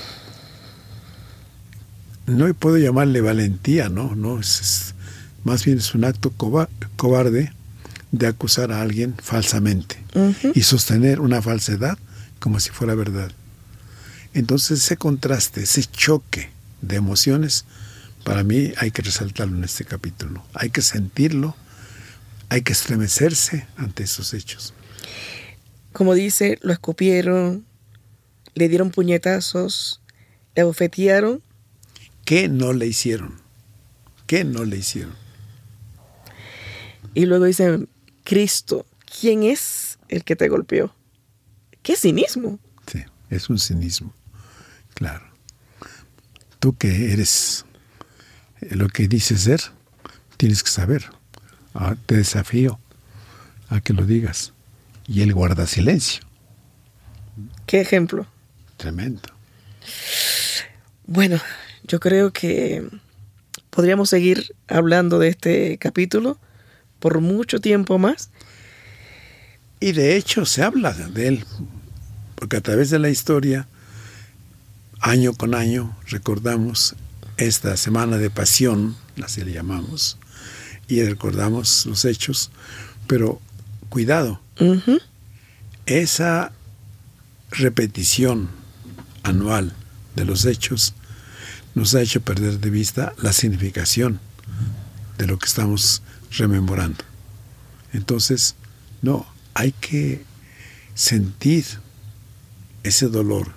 no 2.26 2.52
puedo 2.52 2.78
llamarle 2.78 3.20
valentía, 3.20 3.90
no, 3.90 4.16
no 4.16 4.40
es, 4.40 4.96
más 5.44 5.64
bien 5.64 5.78
es 5.78 5.94
un 5.94 6.04
acto 6.04 6.32
cobarde 6.96 7.52
de 8.10 8.26
acusar 8.26 8.72
a 8.72 8.82
alguien 8.82 9.14
falsamente 9.22 10.02
y 10.52 10.62
sostener 10.62 11.20
una 11.20 11.40
falsedad 11.42 11.96
como 12.40 12.58
si 12.58 12.70
fuera 12.70 12.96
verdad. 12.96 13.30
Entonces 14.34 14.82
ese 14.82 14.96
contraste, 14.96 15.62
ese 15.62 15.84
choque 15.84 16.50
de 16.82 16.96
emociones, 16.96 17.64
para 18.28 18.44
mí 18.44 18.74
hay 18.76 18.90
que 18.90 19.00
resaltarlo 19.00 19.56
en 19.56 19.64
este 19.64 19.86
capítulo. 19.86 20.44
Hay 20.52 20.68
que 20.68 20.82
sentirlo, 20.82 21.56
hay 22.50 22.60
que 22.60 22.74
estremecerse 22.74 23.66
ante 23.78 24.02
esos 24.02 24.34
hechos. 24.34 24.74
Como 25.94 26.12
dice, 26.12 26.58
lo 26.60 26.74
escupieron, 26.74 27.64
le 28.52 28.68
dieron 28.68 28.90
puñetazos, 28.90 30.02
le 30.54 30.60
abofetearon. 30.60 31.42
¿Qué 32.26 32.50
no 32.50 32.74
le 32.74 32.86
hicieron? 32.86 33.40
¿Qué 34.26 34.44
no 34.44 34.66
le 34.66 34.76
hicieron? 34.76 35.14
Y 37.14 37.24
luego 37.24 37.46
dicen, 37.46 37.88
Cristo, 38.24 38.84
¿quién 39.20 39.42
es 39.42 39.98
el 40.08 40.22
que 40.22 40.36
te 40.36 40.50
golpeó? 40.50 40.94
¿Qué 41.82 41.96
cinismo? 41.96 42.58
Sí, 42.92 43.02
es 43.30 43.48
un 43.48 43.58
cinismo, 43.58 44.12
claro. 44.92 45.24
Tú 46.58 46.76
que 46.76 47.14
eres 47.14 47.64
lo 48.60 48.88
que 48.88 49.08
dices 49.08 49.42
ser, 49.42 49.60
tienes 50.36 50.62
que 50.62 50.70
saber. 50.70 51.04
Ah, 51.74 51.96
te 52.06 52.16
desafío 52.16 52.78
a 53.68 53.80
que 53.80 53.92
lo 53.92 54.04
digas. 54.04 54.52
Y 55.06 55.22
él 55.22 55.32
guarda 55.32 55.66
silencio. 55.66 56.22
¿Qué 57.66 57.80
ejemplo? 57.80 58.26
Tremendo. 58.76 59.22
Bueno, 61.06 61.38
yo 61.84 62.00
creo 62.00 62.32
que 62.32 62.86
podríamos 63.70 64.10
seguir 64.10 64.54
hablando 64.66 65.18
de 65.18 65.28
este 65.28 65.78
capítulo 65.78 66.38
por 66.98 67.20
mucho 67.20 67.60
tiempo 67.60 67.98
más. 67.98 68.30
Y 69.80 69.92
de 69.92 70.16
hecho 70.16 70.44
se 70.44 70.62
habla 70.62 70.92
de 70.92 71.28
él, 71.28 71.44
porque 72.34 72.56
a 72.56 72.60
través 72.60 72.90
de 72.90 72.98
la 72.98 73.10
historia, 73.10 73.68
año 75.00 75.32
con 75.32 75.54
año, 75.54 75.96
recordamos 76.08 76.96
esta 77.38 77.76
semana 77.76 78.18
de 78.18 78.30
pasión, 78.30 78.96
así 79.24 79.42
le 79.42 79.52
llamamos, 79.52 80.18
y 80.88 81.02
recordamos 81.02 81.86
los 81.86 82.04
hechos, 82.04 82.50
pero 83.06 83.40
cuidado, 83.88 84.40
esa 85.86 86.52
repetición 87.50 88.50
anual 89.22 89.74
de 90.14 90.24
los 90.24 90.44
hechos 90.44 90.94
nos 91.74 91.94
ha 91.94 92.02
hecho 92.02 92.20
perder 92.20 92.58
de 92.58 92.70
vista 92.70 93.14
la 93.22 93.32
significación 93.32 94.20
de 95.16 95.26
lo 95.26 95.38
que 95.38 95.46
estamos 95.46 96.02
rememorando. 96.36 97.04
Entonces, 97.92 98.56
no, 99.00 99.26
hay 99.54 99.72
que 99.72 100.24
sentir 100.94 101.64
ese 102.82 103.06
dolor, 103.06 103.52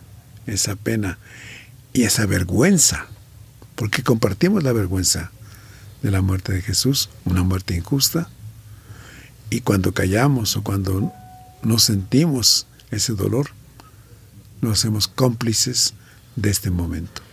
esa 0.45 0.75
pena 0.75 1.17
y 1.93 2.03
esa 2.03 2.25
vergüenza, 2.25 3.07
porque 3.81 4.03
compartimos 4.03 4.61
la 4.61 4.73
vergüenza 4.73 5.31
de 6.03 6.11
la 6.11 6.21
muerte 6.21 6.53
de 6.53 6.61
Jesús, 6.61 7.09
una 7.25 7.41
muerte 7.41 7.75
injusta, 7.75 8.29
y 9.49 9.61
cuando 9.61 9.91
callamos 9.91 10.55
o 10.55 10.61
cuando 10.61 11.11
no 11.63 11.79
sentimos 11.79 12.67
ese 12.91 13.13
dolor, 13.13 13.47
nos 14.61 14.73
hacemos 14.77 15.07
cómplices 15.07 15.95
de 16.35 16.51
este 16.51 16.69
momento. 16.69 17.23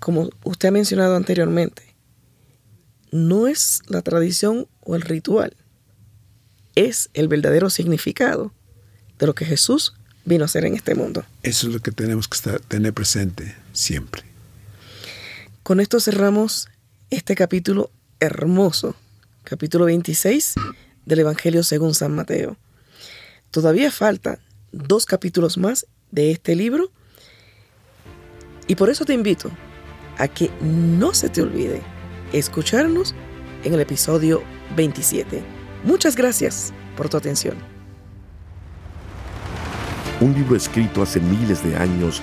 Como 0.00 0.28
usted 0.44 0.68
ha 0.68 0.72
mencionado 0.72 1.16
anteriormente, 1.16 1.94
no 3.10 3.48
es 3.48 3.80
la 3.86 4.02
tradición 4.02 4.68
o 4.80 4.96
el 4.96 5.00
ritual, 5.00 5.56
es 6.74 7.08
el 7.14 7.26
verdadero 7.26 7.70
significado 7.70 8.52
de 9.18 9.26
lo 9.26 9.34
que 9.34 9.46
Jesús 9.46 9.94
vino 10.26 10.44
a 10.44 10.44
hacer 10.44 10.66
en 10.66 10.74
este 10.74 10.94
mundo. 10.94 11.24
Eso 11.42 11.68
es 11.68 11.72
lo 11.72 11.80
que 11.80 11.90
tenemos 11.90 12.28
que 12.28 12.36
estar, 12.36 12.60
tener 12.60 12.92
presente 12.92 13.56
siempre. 13.72 14.27
Con 15.68 15.80
esto 15.80 16.00
cerramos 16.00 16.66
este 17.10 17.34
capítulo 17.34 17.90
hermoso, 18.20 18.94
capítulo 19.44 19.84
26 19.84 20.54
del 21.04 21.18
Evangelio 21.18 21.62
según 21.62 21.92
San 21.92 22.14
Mateo. 22.14 22.56
Todavía 23.50 23.90
faltan 23.90 24.38
dos 24.72 25.04
capítulos 25.04 25.58
más 25.58 25.86
de 26.10 26.30
este 26.30 26.56
libro 26.56 26.90
y 28.66 28.76
por 28.76 28.88
eso 28.88 29.04
te 29.04 29.12
invito 29.12 29.50
a 30.16 30.26
que 30.26 30.50
no 30.62 31.12
se 31.12 31.28
te 31.28 31.42
olvide 31.42 31.82
escucharnos 32.32 33.14
en 33.62 33.74
el 33.74 33.80
episodio 33.80 34.42
27. 34.74 35.42
Muchas 35.84 36.16
gracias 36.16 36.72
por 36.96 37.10
tu 37.10 37.18
atención. 37.18 37.58
Un 40.22 40.32
libro 40.32 40.56
escrito 40.56 41.02
hace 41.02 41.20
miles 41.20 41.62
de 41.62 41.76
años 41.76 42.22